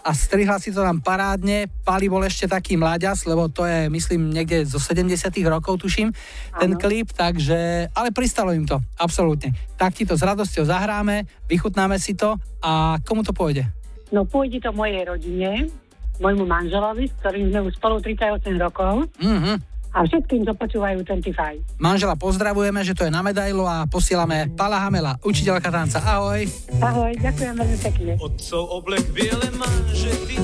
a 0.05 0.11
strihla 0.13 0.61
si 0.61 0.69
to 0.69 0.85
tam 0.85 1.01
parádne. 1.01 1.71
Pali 1.81 2.13
bol 2.13 2.21
ešte 2.21 2.45
taký 2.45 2.77
mláďas, 2.77 3.25
lebo 3.25 3.49
to 3.49 3.65
je, 3.65 3.89
myslím, 3.89 4.29
niekde 4.29 4.69
zo 4.69 4.77
70 4.77 5.33
rokov, 5.49 5.81
tuším, 5.81 6.13
ten 6.61 6.77
klip, 6.77 7.15
takže, 7.17 7.89
ale 7.95 8.13
pristalo 8.13 8.53
im 8.53 8.69
to, 8.69 8.85
absolútne. 9.01 9.55
Tak 9.81 9.97
ti 9.97 10.05
to 10.05 10.19
s 10.19 10.23
radosťou 10.23 10.69
zahráme, 10.69 11.25
vychutnáme 11.49 11.97
si 11.97 12.13
to 12.13 12.37
a 12.61 13.01
komu 13.01 13.25
to 13.25 13.33
pôjde? 13.33 13.65
No, 14.13 14.29
pôjde 14.29 14.61
to 14.61 14.71
mojej 14.75 15.09
rodine, 15.09 15.73
môjmu 16.21 16.45
manželovi, 16.45 17.09
s 17.09 17.15
ktorým 17.23 17.49
sme 17.49 17.61
už 17.71 17.81
spolu 17.81 17.97
38 18.03 18.45
rokov 18.61 19.09
Mhm. 19.17 19.78
A 19.95 20.05
všetkým, 20.05 20.45
čo 20.45 20.53
počúvajú 20.53 21.01
25. 21.03 21.80
Manžela 21.80 22.14
pozdravujeme, 22.14 22.84
že 22.84 22.93
to 22.93 23.09
je 23.09 23.12
na 23.12 23.24
medailu 23.24 23.64
a 23.64 23.89
posielame 23.89 24.53
Pala 24.53 24.78
Hamela, 24.82 25.16
učiteľka 25.24 25.68
tanca. 25.72 25.99
Ahoj. 26.05 26.45
Ahoj, 26.80 27.12
ďakujem 27.18 27.55
veľmi 27.57 27.78
pekne. 27.80 28.12
Otcov 28.20 28.62
oblek 28.82 29.05
biele 29.16 29.49
manžety 29.57 30.36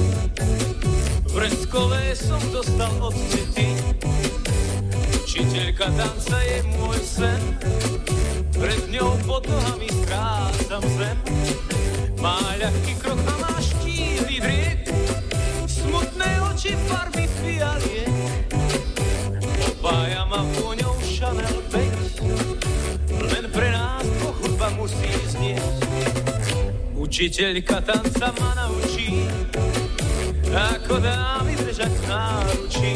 Vreskové 1.35 2.15
som 2.15 2.39
dostal 2.55 2.95
od 3.03 3.11
tety 3.35 3.75
Učiteľka 5.19 5.91
tanca 5.99 6.39
je 6.47 6.59
môj 6.79 7.01
sen 7.03 7.43
Pred 8.55 8.83
ňou 8.95 9.19
pod 9.27 9.43
nohami 9.51 9.91
strácam 9.91 10.85
zem 10.95 11.19
Má 12.23 12.39
ľahký 12.55 12.95
krok 13.03 13.19
a 13.19 13.34
Učiteľka 27.15 27.79
tanca 27.79 28.35
ma 28.43 28.59
naučí, 28.59 29.31
ako 30.51 30.99
dámy 30.99 31.55
držať 31.63 31.95
v 31.95 32.05
náručí. 32.11 32.95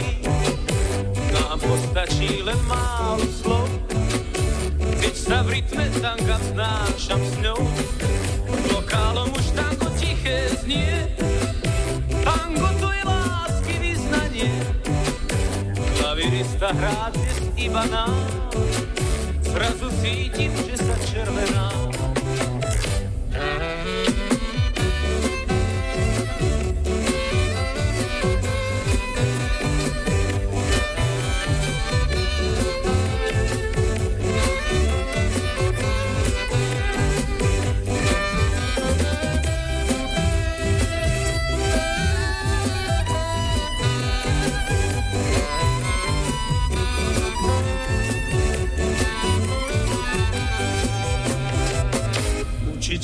Nám 1.31 1.63
postačí 1.63 2.43
len 2.43 2.59
málo 2.67 3.23
slov, 3.31 3.71
keď 4.99 5.15
sa 5.15 5.47
v 5.47 5.63
rytme 5.63 5.87
tanga 6.03 6.35
vznášam 6.35 7.23
s 7.23 7.35
ňou. 7.47 7.63
Lokálom 8.75 9.31
už 9.39 9.55
tango 9.55 9.87
tiché 9.95 10.51
znie, 10.67 11.15
tango 12.27 12.75
to 12.83 12.91
je 12.91 13.03
lásky 13.07 13.75
vyznanie. 13.79 14.51
Klavirista 15.95 16.75
hrá 16.75 17.15
dnes 17.15 17.39
iba 17.55 17.87
nám, 17.87 18.19
zrazu 19.47 19.87
cítim, 20.03 20.51
že 20.67 20.75
sa 20.75 20.99
červená. 21.07 21.98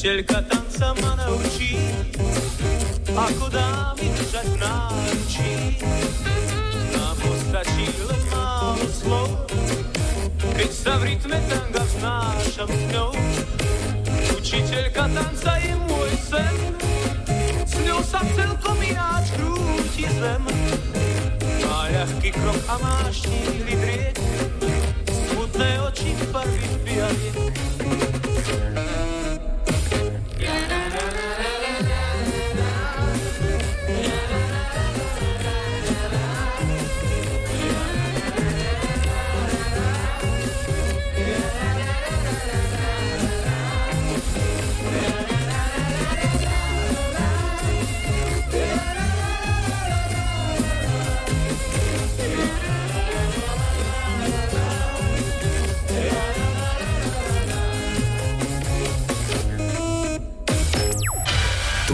Včelka 0.04 0.36
tanca 0.44 0.92
ma 1.00 1.16
naučí, 1.16 1.80
ako 3.08 3.48
dámy 3.48 4.04
držať 4.12 4.46
v 4.52 4.56
náručí. 4.60 5.52
Nám 6.92 7.16
postačí 7.24 7.88
len 8.04 8.22
málo 8.28 8.84
slov, 8.92 9.48
keď 10.60 10.70
sa 10.76 11.00
v 11.00 11.08
rytme 11.08 11.40
tanga 11.48 11.88
vznášam 11.88 12.68
s 12.68 12.84
ňou. 12.92 13.16
Učiteľka 14.36 15.08
tanca 15.08 15.52
je 15.64 15.72
môj 15.88 16.12
sen, 16.20 16.56
s 17.64 17.74
ňou 17.88 18.04
sa 18.04 18.20
celkom 18.36 18.76
ináč 18.84 19.32
krúti 19.40 20.04
zem. 20.20 20.44
Má 21.64 21.88
ľahký 21.88 22.28
krok 22.28 22.60
a 22.68 22.76
má 22.76 23.08
štíhly 23.08 23.72
drieť, 23.72 24.20
smutné 25.32 25.80
oči 25.80 26.12
barvy 26.28 26.60
v 26.60 26.76
bialiek. 26.92 27.54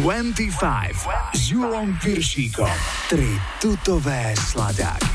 25 0.01 0.97
s 1.37 1.53
Julom 1.53 1.93
Piršíkom. 2.01 2.71
Tri 3.13 3.29
tutové 3.61 4.33
sladáky. 4.33 5.10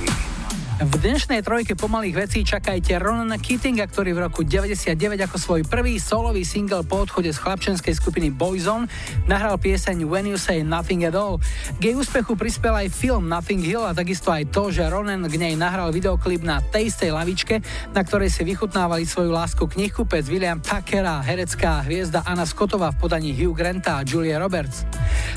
V 0.85 1.01
dnešnej 1.01 1.41
trojke 1.41 1.73
pomalých 1.73 2.13
vecí 2.13 2.45
čakajte 2.45 3.01
Ronana 3.01 3.41
Keatinga, 3.41 3.89
ktorý 3.89 4.13
v 4.13 4.29
roku 4.29 4.45
99 4.45 4.93
ako 5.25 5.37
svoj 5.41 5.61
prvý 5.65 5.97
solový 5.97 6.45
single 6.45 6.85
po 6.85 7.01
odchode 7.01 7.33
z 7.33 7.41
chlapčenskej 7.41 7.97
skupiny 7.97 8.29
Boyzone 8.29 8.85
nahral 9.25 9.57
pieseň 9.57 10.05
When 10.05 10.29
You 10.29 10.37
Say 10.37 10.61
Nothing 10.61 11.09
At 11.09 11.17
All. 11.17 11.41
K 11.81 11.89
jej 11.89 11.95
úspechu 11.97 12.37
prispel 12.37 12.77
aj 12.77 12.93
film 12.93 13.25
Nothing 13.25 13.65
Hill 13.65 13.81
a 13.81 13.97
takisto 13.97 14.29
aj 14.29 14.45
to, 14.53 14.69
že 14.69 14.85
Ronan 14.85 15.25
k 15.25 15.33
nej 15.41 15.57
nahral 15.57 15.89
videoklip 15.89 16.45
na 16.45 16.61
tej 16.61 16.93
istej 16.93 17.17
lavičke, 17.17 17.65
na 17.89 18.05
ktorej 18.05 18.29
si 18.29 18.45
vychutnávali 18.45 19.09
svoju 19.09 19.33
lásku 19.33 19.65
knihkupec 19.65 20.29
William 20.29 20.61
Tucker 20.61 21.01
a 21.01 21.17
herecká 21.25 21.81
hviezda 21.81 22.21
Anna 22.29 22.45
Scottová 22.45 22.93
v 22.93 23.09
podaní 23.09 23.33
Hugh 23.33 23.57
Granta 23.57 23.97
a 23.97 24.05
Julia 24.05 24.37
Roberts. 24.37 24.85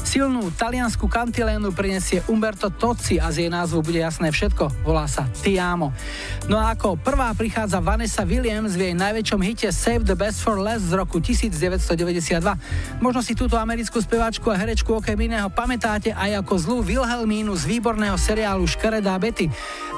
Silnú 0.05 0.53
taliansku 0.53 1.09
kantilénu 1.09 1.73
prinesie 1.73 2.21
Umberto 2.29 2.69
Tozzi 2.69 3.17
a 3.17 3.33
z 3.33 3.49
jej 3.49 3.51
názvu 3.51 3.81
bude 3.81 4.05
jasné 4.05 4.29
všetko. 4.29 4.85
Volá 4.85 5.09
sa 5.09 5.25
Ti 5.39 5.55
amo. 5.63 5.95
No 6.51 6.59
a 6.59 6.75
ako 6.75 6.99
prvá 6.99 7.31
prichádza 7.37 7.79
Vanessa 7.79 8.27
Williams 8.27 8.75
v 8.75 8.91
jej 8.91 8.95
najväčšom 8.99 9.41
hite 9.45 9.71
Save 9.71 10.03
the 10.03 10.19
Best 10.19 10.43
for 10.43 10.59
less 10.59 10.83
z 10.83 10.99
roku 10.99 11.23
1992. 11.23 12.43
Možno 12.99 13.21
si 13.23 13.39
túto 13.39 13.55
americkú 13.55 14.03
speváčku 14.03 14.51
a 14.51 14.59
herečku 14.59 14.99
okrem 14.99 15.31
iného 15.31 15.47
pamätáte 15.53 16.11
aj 16.11 16.43
ako 16.43 16.55
zlú 16.59 16.77
Wilhelmínu 16.83 17.55
z 17.55 17.65
výborného 17.71 18.19
seriálu 18.19 18.67
Škaredá 18.67 19.15
Betty. 19.23 19.47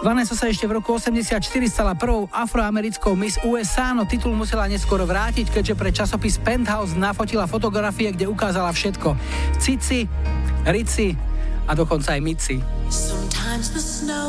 Vanessa 0.04 0.36
sa 0.36 0.48
ešte 0.48 0.68
v 0.68 0.80
roku 0.80 0.92
84 0.92 1.40
stala 1.68 1.96
prvou 1.96 2.28
afroamerickou 2.32 3.16
Miss 3.16 3.40
USA, 3.40 3.96
no 3.96 4.04
titul 4.04 4.36
musela 4.36 4.68
neskoro 4.68 5.08
vrátiť, 5.08 5.48
keďže 5.52 5.74
pre 5.76 5.90
časopis 5.92 6.36
Penthouse 6.36 6.96
nafotila 6.96 7.48
fotografie, 7.48 8.12
kde 8.12 8.28
ukázala 8.28 8.72
všetko. 8.72 9.16
Cici, 9.56 10.04
Rici 10.68 11.16
a 11.68 11.72
dokonca 11.72 12.12
aj 12.16 12.20
Mici. 12.20 12.56
Sometimes 12.90 13.70
the 13.70 13.80
snow 13.80 14.28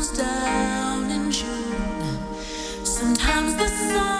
comes 0.00 0.16
down 0.16 1.10
in 1.10 1.30
June. 1.30 2.18
Sometimes 2.84 3.54
the 3.56 3.68
sun. 3.68 4.19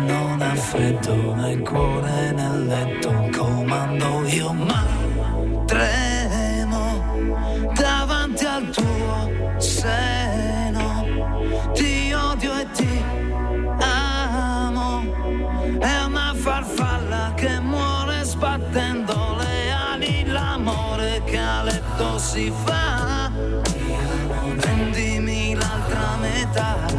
non 0.06 0.42
affetto 0.42 1.14
freddo 1.14 1.34
nel 1.36 1.60
cuore 1.62 2.32
nel 2.32 2.66
letto 2.66 3.30
comando. 3.36 4.26
Io 4.28 4.54
ma 4.54 4.84
tremo 5.66 7.04
davanti 7.74 8.46
al 8.46 8.70
tuo 8.70 9.58
seno. 9.58 11.06
Ti 11.74 12.14
odio 12.14 12.60
e 12.60 12.68
ti 12.72 13.04
amo. 13.80 15.04
È 15.80 16.04
una 16.04 16.34
farfalla 16.36 17.34
che 17.36 17.60
muore 17.60 18.24
sbattendo 18.24 19.36
le 19.38 19.72
ali. 19.72 20.26
L'amore 20.26 21.22
che 21.26 21.38
a 21.38 21.64
letto 21.64 22.18
si 22.18 22.52
fa. 22.64 23.32
Prendimi 24.58 25.56
l'altra 25.56 26.18
metà. 26.20 26.95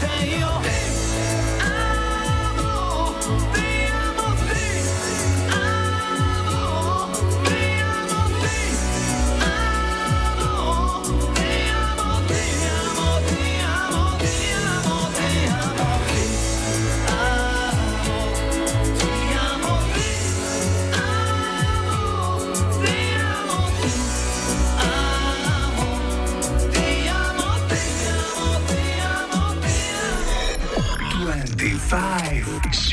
şey 0.00 0.40
yok 0.40 0.65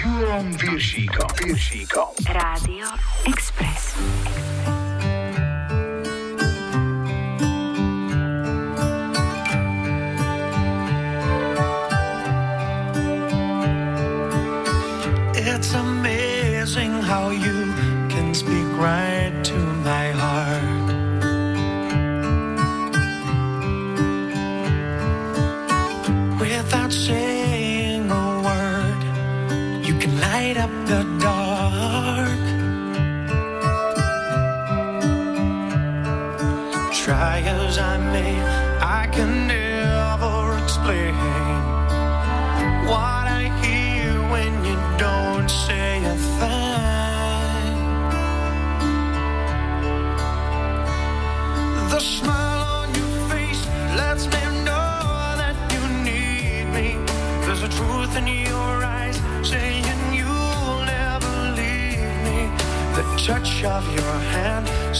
Júlom 0.03 0.51
Viršíkom. 0.59 1.31
Viršíkom. 1.39 2.11
Rádio 2.27 2.91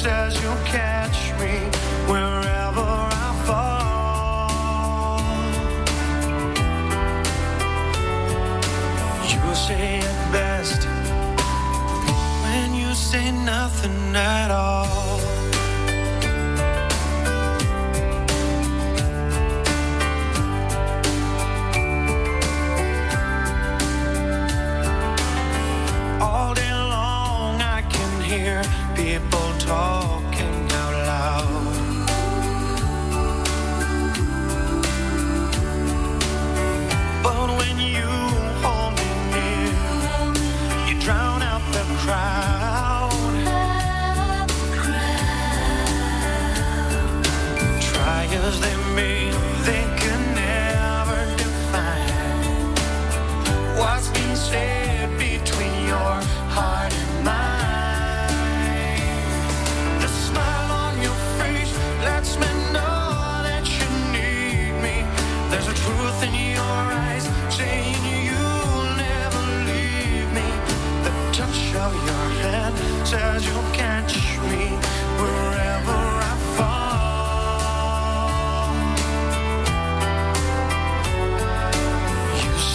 As. 0.05 0.42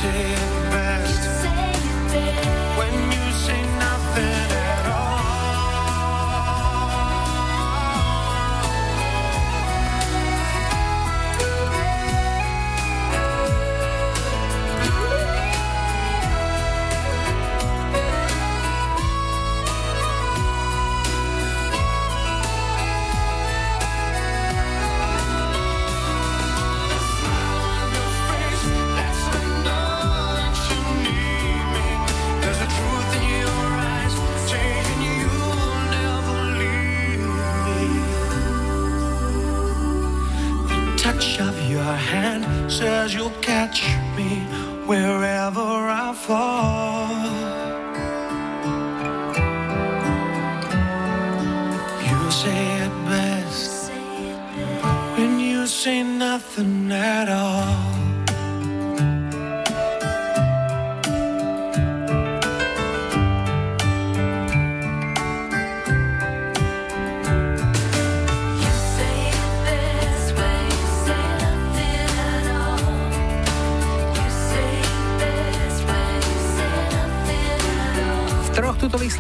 shame 0.01 0.58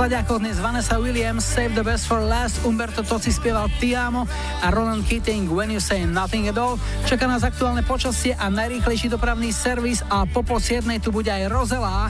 slediakov 0.08 0.40
dnes 0.40 0.56
Vanessa 0.56 0.96
Williams, 0.96 1.44
Save 1.44 1.76
the 1.76 1.84
Best 1.84 2.08
for 2.08 2.24
Last, 2.24 2.64
Umberto 2.64 3.04
Toci 3.04 3.28
spieval 3.28 3.68
Tiamo 3.76 4.24
a 4.64 4.72
Ronan 4.72 5.04
Keating 5.04 5.52
When 5.52 5.68
You 5.68 5.84
Say 5.84 6.08
Nothing 6.08 6.48
at 6.48 6.56
All. 6.56 6.80
Čaká 7.04 7.28
nás 7.28 7.44
aktuálne 7.44 7.84
počasie 7.84 8.32
a 8.32 8.48
najrýchlejší 8.48 9.12
dopravný 9.12 9.52
servis 9.52 10.00
a 10.08 10.24
po 10.24 10.40
pol 10.40 10.64
tu 11.04 11.12
bude 11.12 11.28
aj 11.28 11.52
rozela. 11.52 12.08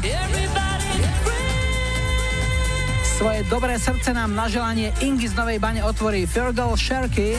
Svoje 3.19 3.43
dobré 3.51 3.75
srdce 3.83 4.15
nám 4.15 4.31
na 4.31 4.47
želanie 4.47 4.95
Ingy 5.03 5.27
z 5.27 5.35
Novej 5.35 5.59
Bane 5.59 5.83
otvorí 5.83 6.23
Fergal 6.23 6.79
Sherky 6.79 7.35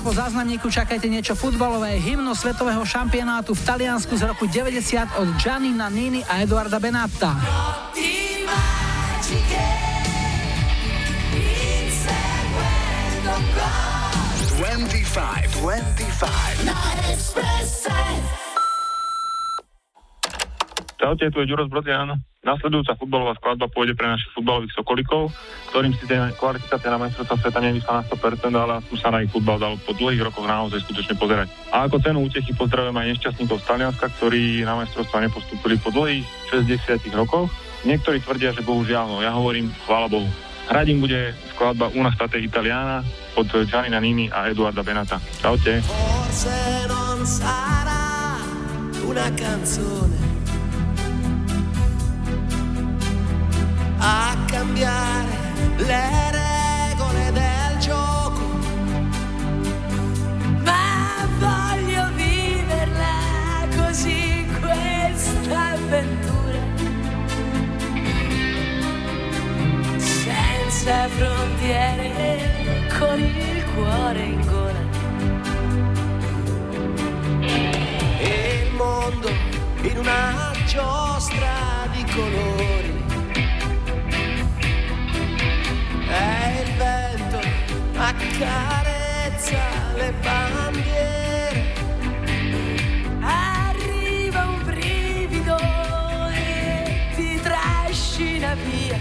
po 0.00 0.16
záznamníku 0.16 0.72
čakajte 0.72 1.12
niečo 1.12 1.36
futbalové. 1.36 2.00
Hymno 2.00 2.32
svetového 2.32 2.80
šampionátu 2.88 3.52
v 3.52 3.62
Taliansku 3.64 4.16
z 4.16 4.32
roku 4.32 4.48
90 4.48 5.20
od 5.20 5.28
Gianni 5.36 5.76
Nini 5.76 6.24
a 6.24 6.40
Eduarda 6.40 6.80
Benatta. 6.80 7.36
Čaute, 21.00 21.24
tu 21.32 21.40
je 21.40 21.46
Ďuro 21.48 21.68
Brodzian. 21.68 22.29
Nasledujúca 22.50 22.98
futbalová 22.98 23.38
skladba 23.38 23.70
pôjde 23.70 23.94
pre 23.94 24.10
našich 24.10 24.34
futbalových 24.34 24.74
sokolikov, 24.74 25.30
ktorým 25.70 25.94
si 25.94 26.02
tie 26.10 26.34
kvalifikácia 26.34 26.90
na 26.90 26.98
majstrovstvá 26.98 27.36
sveta 27.46 27.62
nevyšla 27.62 27.92
na 27.94 28.02
100%, 28.10 28.50
ale 28.58 28.74
tu 28.90 28.98
sa 28.98 29.14
na 29.14 29.22
ich 29.22 29.30
futbal 29.30 29.62
dal 29.62 29.78
po 29.78 29.94
dlhých 29.94 30.26
rokoch 30.26 30.50
naozaj 30.50 30.82
skutočne 30.82 31.14
pozerať. 31.14 31.46
A 31.70 31.86
ako 31.86 32.02
cenu 32.02 32.26
útechy 32.26 32.50
pozdravujem 32.58 32.98
aj 32.98 33.06
nešťastníkov 33.14 33.62
z 33.62 33.66
Talianska, 33.70 34.06
ktorí 34.18 34.66
na 34.66 34.74
majstrovstvá 34.82 35.18
nepostúpili 35.22 35.78
po 35.78 35.94
dlhých 35.94 36.26
60 36.50 37.06
rokoch. 37.14 37.46
Niektorí 37.86 38.18
tvrdia, 38.18 38.50
že 38.50 38.66
bohužiaľ, 38.66 39.06
no 39.06 39.22
ja 39.22 39.30
hovorím, 39.30 39.70
chvála 39.86 40.10
Bohu. 40.10 40.26
Hrať 40.66 40.86
im 40.90 40.98
bude 41.06 41.34
skladba 41.54 41.94
Una 41.94 42.10
State 42.10 42.42
Italiana 42.42 43.06
od 43.38 43.46
Gianni 43.46 43.94
Nannini 43.94 44.26
a 44.26 44.50
Eduarda 44.50 44.82
Benata. 44.82 45.22
Čaute. 45.38 45.82
Forse 45.86 46.86
non 46.90 47.22
sarà 47.22 48.38
una 49.06 49.26
canzone 49.34 50.29
a 54.00 54.34
cambiare 54.46 55.28
le 55.76 56.30
regole 56.30 57.32
del 57.32 57.78
gioco, 57.78 58.58
Ma 60.64 61.28
voglio 61.38 62.08
viverla 62.14 63.68
così 63.76 64.46
questa 64.58 65.72
avventura. 65.72 66.58
Senza 69.98 71.08
frontiere, 71.08 72.88
con 72.98 73.20
il 73.20 73.64
cuore 73.74 74.22
in 74.22 74.40
gola. 74.46 74.88
e 78.22 78.66
il 78.66 78.74
mondo 78.74 79.28
in 79.82 79.98
una 79.98 80.52
giostra 80.66 81.86
di 81.92 82.04
colori. 82.12 83.09
E 86.12 86.62
il 86.62 86.72
vento 86.76 87.40
accarezza 87.96 89.62
le 89.94 90.12
bandiere. 90.20 91.74
Arriva 93.20 94.46
un 94.46 94.62
brivido 94.64 95.56
e 96.32 97.12
ti 97.14 97.40
trascina 97.40 98.54
via. 98.54 98.98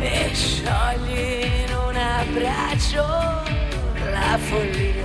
E 0.00 0.30
sciogli 0.34 1.64
in 1.64 1.74
un 1.74 1.96
abbraccio 1.96 3.06
la 4.10 4.38
follia. 4.38 4.97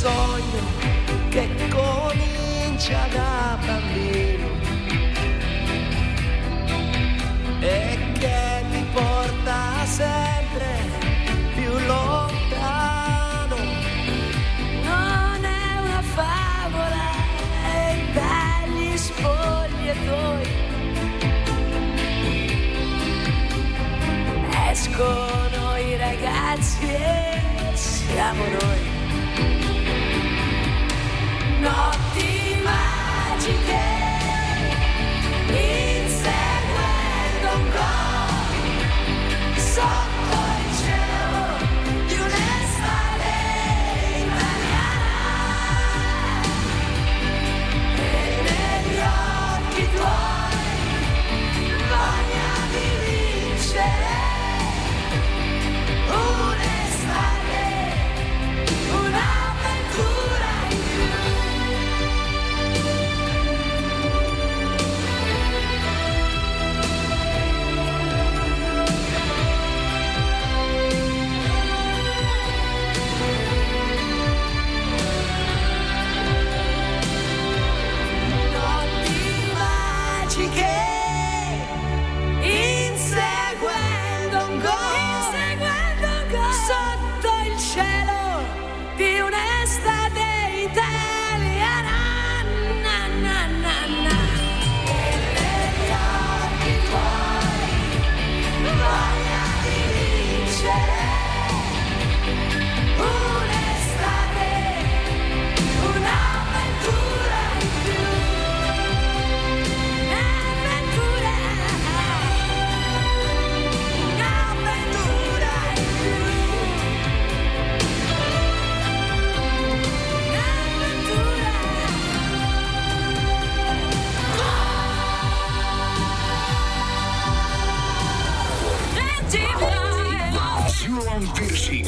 Sogno 0.00 0.62
che 1.28 1.48
comincia 1.68 3.06
da 3.12 3.58
bambino 3.66 4.19
sempre 10.00 10.70
più 11.54 11.72
lontano. 11.86 13.56
Non 14.82 15.44
è 15.44 15.78
una 15.86 16.02
favola, 16.18 17.06
è 17.74 17.96
dagli 18.14 18.96
spogliatoi. 18.96 20.48
Escono 24.70 25.76
i 25.76 25.96
ragazzi 25.96 26.86
e 26.86 27.70
siamo 27.74 28.44
noi. 28.58 28.82
Notti 31.60 32.56
magiche, 32.62 33.99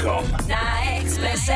Piršíkom. 0.02 0.24
Na 0.48 0.98
Expresse. 0.98 1.52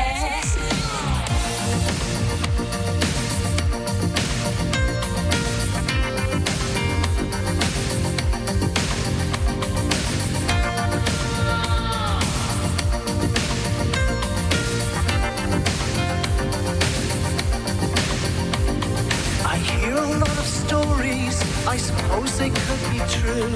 I 19.43 19.57
hear 19.59 19.95
a 19.95 20.19
lot 20.19 20.29
of 20.29 20.47
stories, 20.47 21.43
I 21.67 21.77
suppose 21.77 22.37
they 22.37 22.49
could 22.49 22.83
be 22.91 22.99
true. 23.11 23.51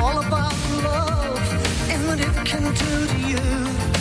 All 0.00 0.18
about 0.18 0.52
love 0.84 1.40
and 1.88 2.06
what 2.06 2.20
it 2.20 2.34
can 2.44 2.62
do 2.74 3.06
to 3.06 3.18
you 3.28 3.91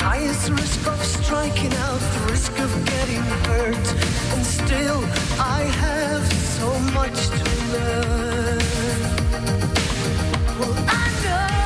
highest 0.00 0.48
risk 0.50 0.86
of 0.86 1.04
striking 1.04 1.72
out, 1.74 2.00
the 2.00 2.30
risk 2.30 2.58
of 2.58 2.70
getting 2.86 3.22
hurt. 3.46 3.86
And 4.32 4.44
still, 4.44 5.00
I 5.38 5.60
have 5.84 6.24
so 6.32 6.68
much 6.98 7.28
to 7.28 7.44
learn. 7.72 8.58
Well, 10.58 10.74
I 10.88 11.06
know. 11.24 11.59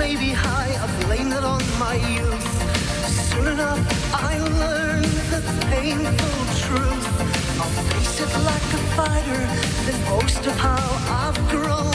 may 0.00 0.16
be 0.16 0.32
high, 0.32 0.72
I 0.82 0.86
blame 1.04 1.30
it 1.30 1.44
on 1.44 1.62
my 1.78 1.94
youth. 2.16 2.48
Soon 3.28 3.48
enough, 3.48 3.80
I 4.14 4.38
learned 4.62 5.14
the 5.34 5.42
painful 5.72 6.40
truth. 6.64 7.06
I'll 7.60 7.74
face 7.92 8.16
it 8.24 8.32
like 8.50 8.68
a 8.78 8.82
fighter, 8.96 9.42
then 9.84 9.98
boast 10.08 10.46
of 10.46 10.56
how 10.56 10.86
I've 11.20 11.40
grown. 11.50 11.92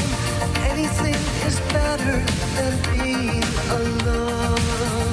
Anything 0.72 1.18
is 1.50 1.60
better 1.74 2.18
than 2.58 2.74
being 2.94 3.44
alone. 3.82 5.05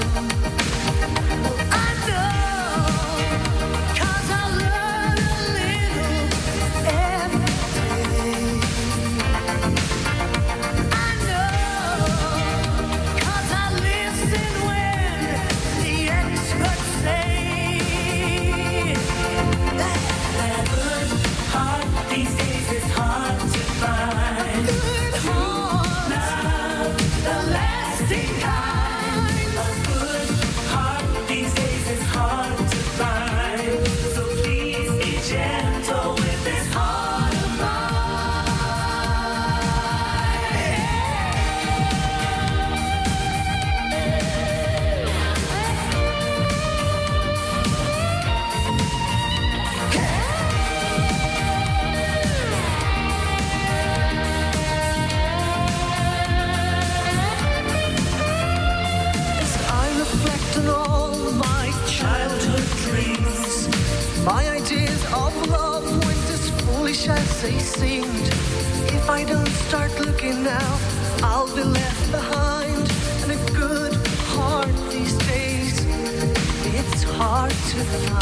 looking 70.23 70.45
now, 70.45 70.79
I'll 71.23 71.55
be 71.55 71.63
left 71.63 72.11
behind. 72.11 72.91
And 73.23 73.33
a 73.33 73.53
good 73.53 73.95
heart 74.35 74.69
these 74.91 75.17
days, 75.27 75.85
it's 76.75 77.03
hard 77.03 77.51
to 77.51 77.57
find. 77.57 78.22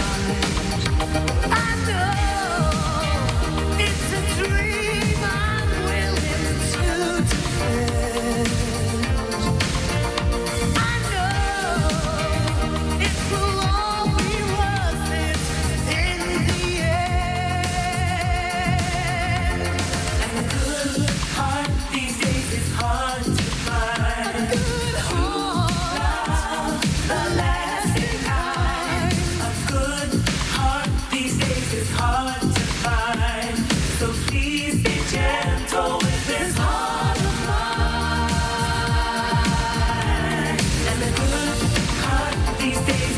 These 42.71 42.87
days. 42.87 43.10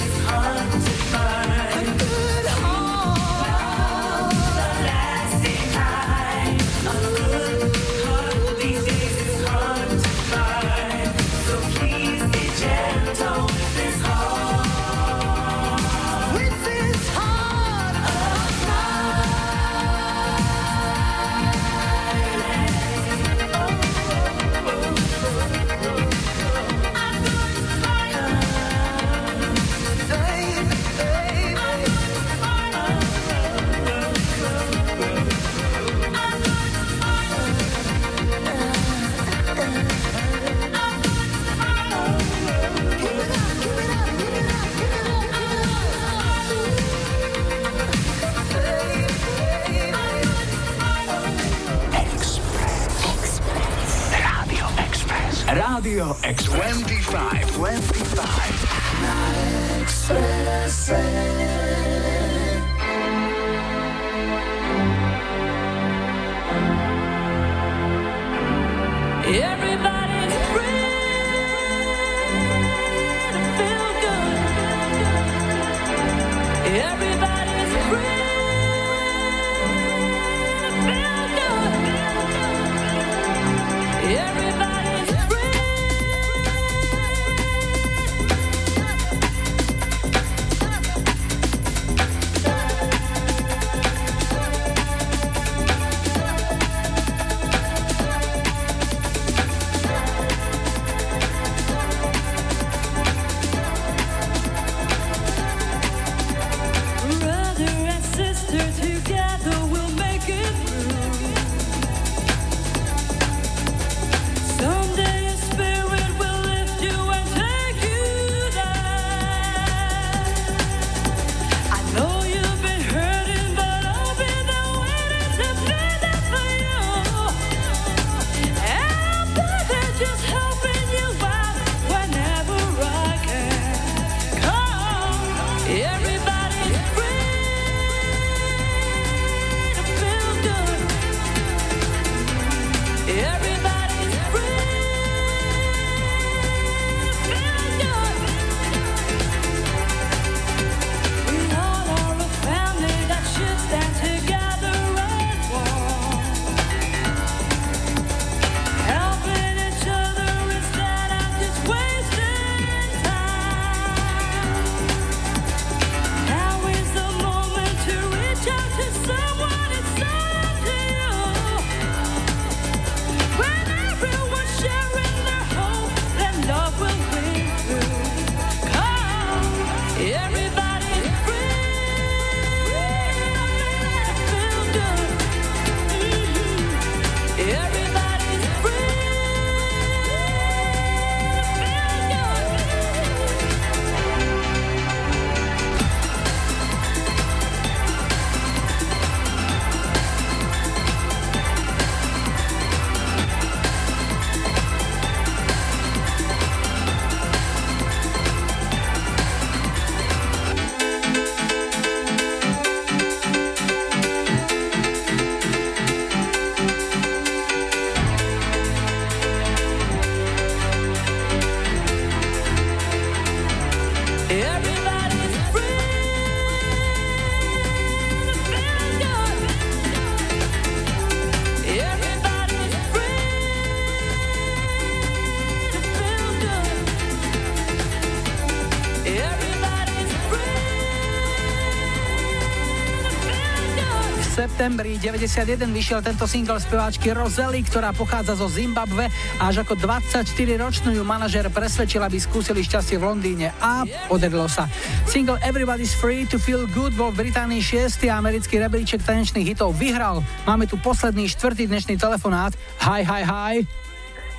Septembri 244.72 244.96
91 244.96 245.68
vyšiel 245.68 246.00
tento 246.00 246.24
single 246.24 246.56
speváčky 246.56 247.12
Rosely, 247.12 247.60
ktorá 247.60 247.92
pochádza 247.92 248.40
zo 248.40 248.48
Zimbabve 248.48 249.04
a 249.36 249.52
až 249.52 249.68
ako 249.68 249.76
24-ročnú 249.76 250.96
ju 250.96 251.04
manažer 251.04 251.44
presvedčil, 251.52 252.00
aby 252.00 252.16
skúsili 252.16 252.64
šťastie 252.64 252.96
v 252.96 253.04
Londýne 253.04 253.52
a 253.60 253.84
podarilo 254.08 254.48
sa. 254.48 254.64
Single 255.04 255.36
Everybody's 255.44 255.92
Free 255.92 256.24
to 256.24 256.40
Feel 256.40 256.64
Good 256.72 256.96
bol 256.96 257.12
v 257.12 257.28
Británii 257.28 257.60
6. 257.60 258.00
a 258.08 258.16
americký 258.16 258.64
rebríček 258.64 259.04
tanečných 259.04 259.52
hitov 259.52 259.76
vyhral. 259.76 260.24
Máme 260.48 260.64
tu 260.64 260.80
posledný 260.80 261.28
štvrtý 261.28 261.68
dnešný 261.68 262.00
telefonát. 262.00 262.56
Hi, 262.80 263.04
hi, 263.04 263.28
hi. 263.28 263.54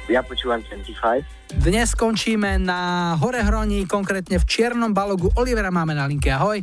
Ja 0.09 0.25
počúvam 0.25 0.65
25. 0.65 1.61
Dnes 1.61 1.93
skončíme 1.93 2.57
na 2.57 3.13
Horehroní, 3.21 3.85
konkrétne 3.85 4.41
v 4.41 4.49
Čiernom 4.49 4.97
balogu. 4.97 5.29
Olivera 5.37 5.69
máme 5.69 5.93
na 5.93 6.09
linke, 6.09 6.33
ahoj. 6.33 6.57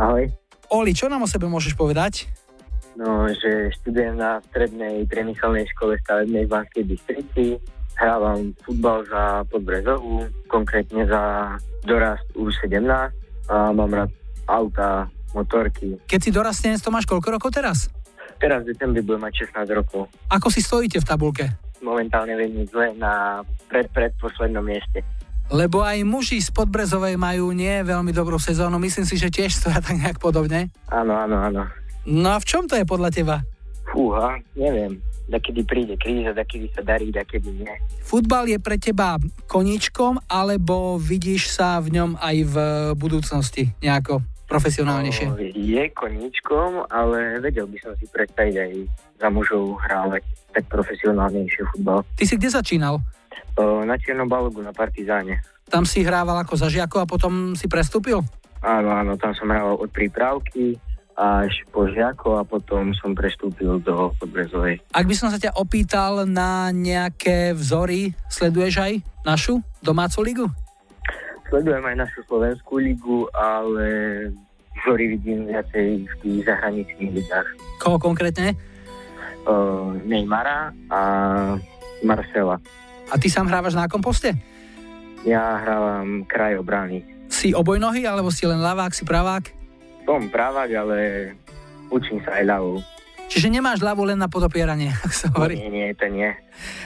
Ahoj. 0.00 0.32
Oli, 0.72 0.96
čo 0.96 1.12
nám 1.12 1.20
o 1.20 1.28
sebe 1.28 1.44
môžeš 1.44 1.76
povedať? 1.76 2.32
No, 2.92 3.24
že 3.28 3.72
študujem 3.80 4.20
na 4.20 4.44
strednej 4.52 5.08
priemyselnej 5.08 5.64
škole 5.72 5.96
stavebnej 6.04 6.44
v 6.44 6.52
Banskej 6.52 6.84
Bystrici. 6.84 7.46
Hrávam 7.96 8.52
futbal 8.64 9.04
za 9.08 9.44
Podbrezovú, 9.48 10.28
konkrétne 10.48 11.08
za 11.08 11.54
dorast 11.84 12.24
U17 12.36 12.84
a 13.48 13.56
mám 13.72 13.92
rád 13.92 14.12
auta, 14.48 15.08
motorky. 15.32 15.96
Keď 16.04 16.20
si 16.20 16.30
dorastnec, 16.32 16.80
to 16.80 16.92
máš 16.92 17.08
koľko 17.08 17.36
rokov 17.36 17.50
teraz? 17.52 17.88
Teraz 18.36 18.64
v 18.64 18.74
decembri 18.74 19.00
budem 19.00 19.24
mať 19.24 19.48
16 19.54 19.78
rokov. 19.78 20.10
Ako 20.28 20.50
si 20.52 20.60
stojíte 20.60 21.00
v 21.00 21.08
tabulke? 21.08 21.44
Momentálne 21.80 22.36
veľmi 22.36 22.64
zle 22.68 22.94
na 22.98 23.42
pred, 23.70 23.88
pred 23.90 24.12
poslednom 24.18 24.62
mieste. 24.62 25.02
Lebo 25.52 25.84
aj 25.84 26.00
muži 26.06 26.40
z 26.40 26.48
Podbrezovej 26.54 27.20
majú 27.20 27.52
nie 27.52 27.82
veľmi 27.84 28.14
dobrú 28.14 28.40
sezónu, 28.40 28.80
myslím 28.80 29.04
si, 29.04 29.20
že 29.20 29.28
tiež 29.28 29.52
stoja 29.52 29.84
tak 29.84 30.00
nejak 30.00 30.16
podobne. 30.16 30.72
Áno, 30.88 31.12
áno, 31.12 31.36
áno. 31.38 31.62
No 32.06 32.34
a 32.34 32.38
v 32.42 32.48
čom 32.48 32.66
to 32.66 32.74
je 32.74 32.82
podľa 32.82 33.10
teba? 33.14 33.36
Fúha, 33.86 34.38
neviem. 34.58 34.98
Dakedy 35.30 35.62
príde 35.62 35.94
kríza, 35.94 36.34
dakedy 36.34 36.66
sa 36.74 36.82
darí, 36.82 37.14
dakedy 37.14 37.62
nie. 37.62 37.74
Futbal 38.02 38.50
je 38.50 38.58
pre 38.58 38.74
teba 38.74 39.22
koníčkom, 39.46 40.18
alebo 40.26 40.98
vidíš 40.98 41.54
sa 41.54 41.78
v 41.78 41.94
ňom 41.94 42.18
aj 42.18 42.36
v 42.42 42.54
budúcnosti 42.98 43.70
nejako 43.78 44.18
profesionálnejšie? 44.50 45.26
No, 45.30 45.38
je 45.40 45.84
koníčkom, 45.94 46.90
ale 46.90 47.38
vedel 47.40 47.70
by 47.70 47.78
som 47.80 47.92
si 47.96 48.04
predstaviť 48.10 48.54
aj 48.58 48.72
za 49.22 49.28
mužov 49.30 49.78
hrávať 49.86 50.22
tak 50.52 50.64
profesionálnejšie 50.68 51.62
futbal. 51.72 52.04
Ty 52.18 52.24
si 52.26 52.34
kde 52.36 52.50
začínal? 52.52 53.00
O, 53.56 53.86
na 53.86 53.96
Čiernom 53.96 54.28
balogu, 54.28 54.60
na 54.60 54.74
Partizáne. 54.74 55.40
Tam 55.70 55.88
si 55.88 56.04
hrával 56.04 56.36
ako 56.44 56.58
za 56.58 56.68
žiako 56.68 57.00
a 57.00 57.08
potom 57.08 57.56
si 57.56 57.64
prestúpil? 57.70 58.20
Áno, 58.60 58.90
áno, 58.92 59.16
tam 59.16 59.32
som 59.32 59.48
hrával 59.48 59.80
od 59.80 59.88
prípravky 59.88 60.76
až 61.16 61.52
po 61.68 61.84
žiako 61.88 62.40
a 62.40 62.42
potom 62.44 62.96
som 62.96 63.12
prestúpil 63.12 63.78
do 63.84 64.10
Podbrezovej. 64.16 64.80
Ak 64.92 65.04
by 65.04 65.14
som 65.16 65.28
sa 65.28 65.36
ťa 65.36 65.56
opýtal 65.56 66.24
na 66.24 66.72
nejaké 66.72 67.52
vzory, 67.52 68.16
sleduješ 68.32 68.74
aj 68.80 68.92
našu 69.22 69.60
domácu 69.84 70.18
ligu? 70.24 70.46
Sledujem 71.52 71.84
aj 71.84 71.96
našu 72.08 72.24
slovenskú 72.24 72.80
ligu, 72.80 73.28
ale 73.36 73.86
vzory 74.82 75.20
vidím 75.20 75.44
viacej 75.52 76.08
v 76.08 76.14
tých 76.24 76.38
zahraničných 76.48 77.12
ligách. 77.12 77.48
Koho 77.76 78.00
konkrétne? 78.00 78.56
O, 79.44 79.92
Neymara 80.08 80.72
a 80.88 81.00
Marcela. 82.00 82.56
A 83.12 83.14
ty 83.20 83.28
sám 83.28 83.52
hrávaš 83.52 83.76
na 83.76 83.84
akom 83.84 84.00
poste? 84.00 84.32
Ja 85.28 85.60
hrávam 85.60 86.24
kraj 86.24 86.56
obrany. 86.56 87.04
Si 87.28 87.52
obojnohý, 87.52 88.08
alebo 88.08 88.32
si 88.32 88.48
len 88.48 88.58
ľavák, 88.58 88.96
si 88.96 89.04
pravák? 89.04 89.61
Som 90.02 90.28
pravák, 90.28 90.70
ale 90.72 90.98
učím 91.88 92.18
sa 92.22 92.38
aj 92.38 92.44
ľavou. 92.44 92.76
Čiže 93.26 93.48
nemáš 93.48 93.80
ľavu 93.80 94.04
len 94.04 94.16
na 94.16 94.28
podopieranie, 94.28 94.92
ak 95.06 95.12
sa 95.12 95.32
hovorí. 95.32 95.56
Nie, 95.56 95.70
nie, 95.70 95.88
to 95.94 96.06
nie. 96.06 96.28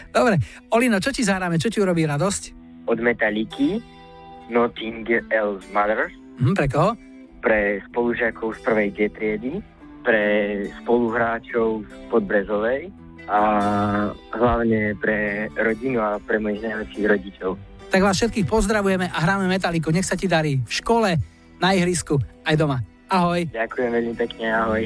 Dobre, 0.08 0.38
Olino, 0.70 0.98
čo 0.98 1.10
ti 1.10 1.20
zahráme, 1.20 1.58
čo 1.58 1.66
ti 1.66 1.78
urobí 1.78 2.04
radosť? 2.04 2.42
Od 2.86 2.98
Metaliky, 2.98 3.82
Nothing 4.46 5.02
Else 5.28 5.66
Matters, 5.70 6.14
Hm, 6.36 6.52
pre 6.52 6.68
koho? 6.68 6.92
pre 7.40 7.78
spolužiakov 7.86 8.52
z 8.52 8.60
prvej 8.60 8.88
G 8.90 8.98
triedy, 9.08 9.52
pre 10.02 10.22
spoluhráčov 10.82 11.82
z 11.82 11.94
Podbrezovej 12.06 12.90
a 13.26 13.40
hlavne 14.30 14.94
pre 14.94 15.18
rodinu 15.52 15.98
a 15.98 16.18
pre 16.18 16.38
mojich 16.38 16.62
najlepších 16.62 17.06
rodičov. 17.06 17.50
Tak 17.86 18.02
vás 18.02 18.14
všetkých 18.16 18.46
pozdravujeme 18.46 19.06
a 19.06 19.18
hráme 19.18 19.46
Metaliku. 19.46 19.90
Nech 19.90 20.04
sa 20.04 20.14
ti 20.14 20.26
darí 20.26 20.58
v 20.58 20.72
škole, 20.72 21.10
na 21.56 21.72
ihrisku, 21.72 22.18
aj 22.42 22.54
doma. 22.54 22.82
Ahoj. 23.06 23.46
Ďakujem 23.54 23.90
veľmi 23.94 24.14
pekne, 24.18 24.46
ahoj. 24.50 24.82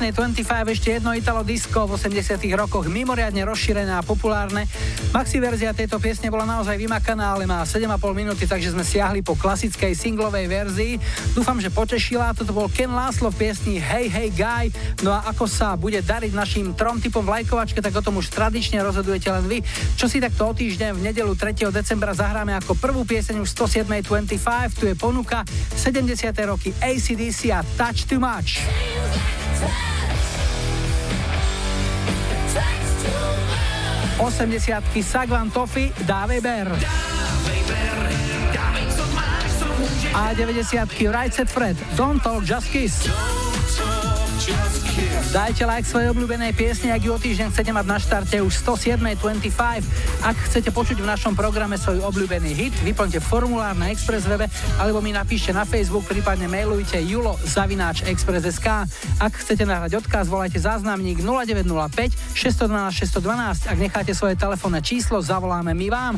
Dnešnej 0.00 0.16
25 0.16 0.72
ešte 0.72 0.88
jedno 0.96 1.12
Italo 1.12 1.44
disco 1.44 1.84
v 1.84 1.92
80 1.92 2.40
rokoch 2.56 2.88
mimoriadne 2.88 3.44
rozšírené 3.44 3.92
a 3.92 4.00
populárne. 4.00 4.64
Maxi 5.12 5.36
verzia 5.36 5.76
tejto 5.76 6.00
piesne 6.00 6.32
bola 6.32 6.48
naozaj 6.48 6.72
vymakaná, 6.80 7.36
ale 7.36 7.44
má 7.44 7.60
7,5 7.68 8.00
minúty, 8.16 8.48
takže 8.48 8.72
sme 8.72 8.80
siahli 8.80 9.20
po 9.20 9.36
klasickej 9.36 9.92
singlovej 9.92 10.48
verzii. 10.48 10.96
Dúfam, 11.36 11.60
že 11.60 11.68
potešila. 11.68 12.32
Toto 12.32 12.56
bol 12.56 12.72
Ken 12.72 12.88
Láslo 12.88 13.28
v 13.28 13.44
piesni 13.44 13.76
Hey 13.76 14.08
Hey 14.08 14.32
Guy. 14.32 14.72
No 15.04 15.12
a 15.12 15.20
ako 15.28 15.44
sa 15.44 15.76
bude 15.76 16.00
dariť 16.00 16.32
našim 16.32 16.72
trom 16.72 16.96
typom 16.96 17.20
vlajkovačke, 17.20 17.84
tak 17.84 17.92
o 17.92 18.00
tom 18.00 18.24
už 18.24 18.32
tradične 18.32 18.80
rozhodujete 18.80 19.28
len 19.28 19.44
vy. 19.52 19.60
Čo 20.00 20.08
si 20.08 20.16
takto 20.16 20.48
o 20.48 20.56
týždeň 20.56 20.96
v 20.96 21.12
nedelu 21.12 21.36
3. 21.36 21.68
decembra 21.68 22.16
zahráme 22.16 22.56
ako 22.56 22.72
prvú 22.72 23.04
pieseň 23.04 23.36
už 23.44 23.52
107.25. 23.52 24.80
Tu 24.80 24.84
je 24.88 24.96
ponuka 24.96 25.44
70. 25.76 26.08
roky 26.48 26.72
ACDC 26.80 27.52
a 27.52 27.60
Touch 27.76 28.08
Too 28.08 28.16
Much. 28.16 28.64
80 34.40 35.04
Sagvan 35.04 35.50
Toffy, 35.52 35.92
Dave 36.08 36.40
Bear. 36.40 36.72
A 40.16 40.32
90 40.34 41.12
Right 41.12 41.34
Set 41.34 41.50
Fred, 41.50 41.76
Don't 41.92 42.22
Talk, 42.24 42.40
Just 42.48 42.72
Kiss. 42.72 43.04
Dajte 45.30 45.62
like 45.68 45.86
svojej 45.86 46.10
obľúbenej 46.10 46.56
piesne, 46.56 46.90
ak 46.90 47.04
ju 47.04 47.12
o 47.14 47.20
týždeň 47.20 47.52
chcete 47.52 47.70
mať 47.70 47.86
na 47.86 47.98
štarte 48.00 48.36
už 48.40 48.52
107.25. 48.66 50.26
Ak 50.26 50.36
chcete 50.48 50.72
počuť 50.74 50.98
v 50.98 51.06
našom 51.06 51.36
programe 51.36 51.78
svoj 51.78 52.02
obľúbený 52.08 52.50
hit, 52.50 52.74
vyplňte 52.82 53.20
formulár 53.22 53.76
na 53.76 53.92
Express 53.92 54.26
webe 54.26 54.50
alebo 54.80 54.98
mi 55.04 55.12
napíšte 55.14 55.54
na 55.54 55.68
Facebook, 55.68 56.08
prípadne 56.08 56.48
mailujte 56.48 56.98
julo 57.04 57.36
zavináč 57.44 58.02
Express.sk. 58.08 58.88
Ak 59.20 59.32
chcete 59.38 59.68
nahrať 59.68 60.00
odkaz, 60.02 60.26
volajte 60.26 60.58
záznamník 60.58 61.20
0905 61.22 62.10
612 62.40 63.20
612. 63.20 63.68
Ak 63.68 63.76
necháte 63.76 64.16
svoje 64.16 64.32
telefónne 64.32 64.80
číslo, 64.80 65.20
zavoláme 65.20 65.76
my 65.76 65.88
vám. 65.92 66.14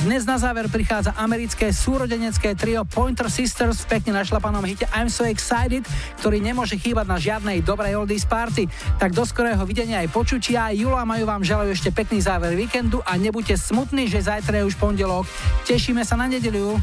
Dnes 0.00 0.24
na 0.24 0.40
záver 0.40 0.72
prichádza 0.72 1.12
americké 1.20 1.68
súrodenecké 1.68 2.56
trio 2.56 2.88
Pointer 2.88 3.28
Sisters 3.28 3.84
v 3.84 4.00
pekne 4.00 4.16
našlapanom 4.16 4.64
hite 4.64 4.88
I'm 4.96 5.12
So 5.12 5.28
Excited, 5.28 5.84
ktorý 6.24 6.40
nemôže 6.40 6.80
chýbať 6.80 7.04
na 7.04 7.20
žiadnej 7.20 7.60
dobrej 7.60 7.92
oldies 7.92 8.24
party. 8.24 8.72
Tak 8.96 9.12
do 9.12 9.28
skorého 9.28 9.60
videnia 9.68 10.00
aj 10.00 10.16
počutia. 10.16 10.72
Julo 10.72 10.96
a 10.96 11.04
Majú 11.04 11.28
vám 11.28 11.44
želajú 11.44 11.68
ešte 11.68 11.92
pekný 11.92 12.24
záver 12.24 12.56
víkendu 12.56 13.04
a 13.04 13.12
nebuďte 13.20 13.60
smutní, 13.60 14.08
že 14.08 14.24
zajtra 14.24 14.64
je 14.64 14.72
už 14.72 14.80
pondelok. 14.80 15.28
Tešíme 15.68 16.00
sa 16.08 16.16
na 16.16 16.24
nedeliu. 16.24 16.80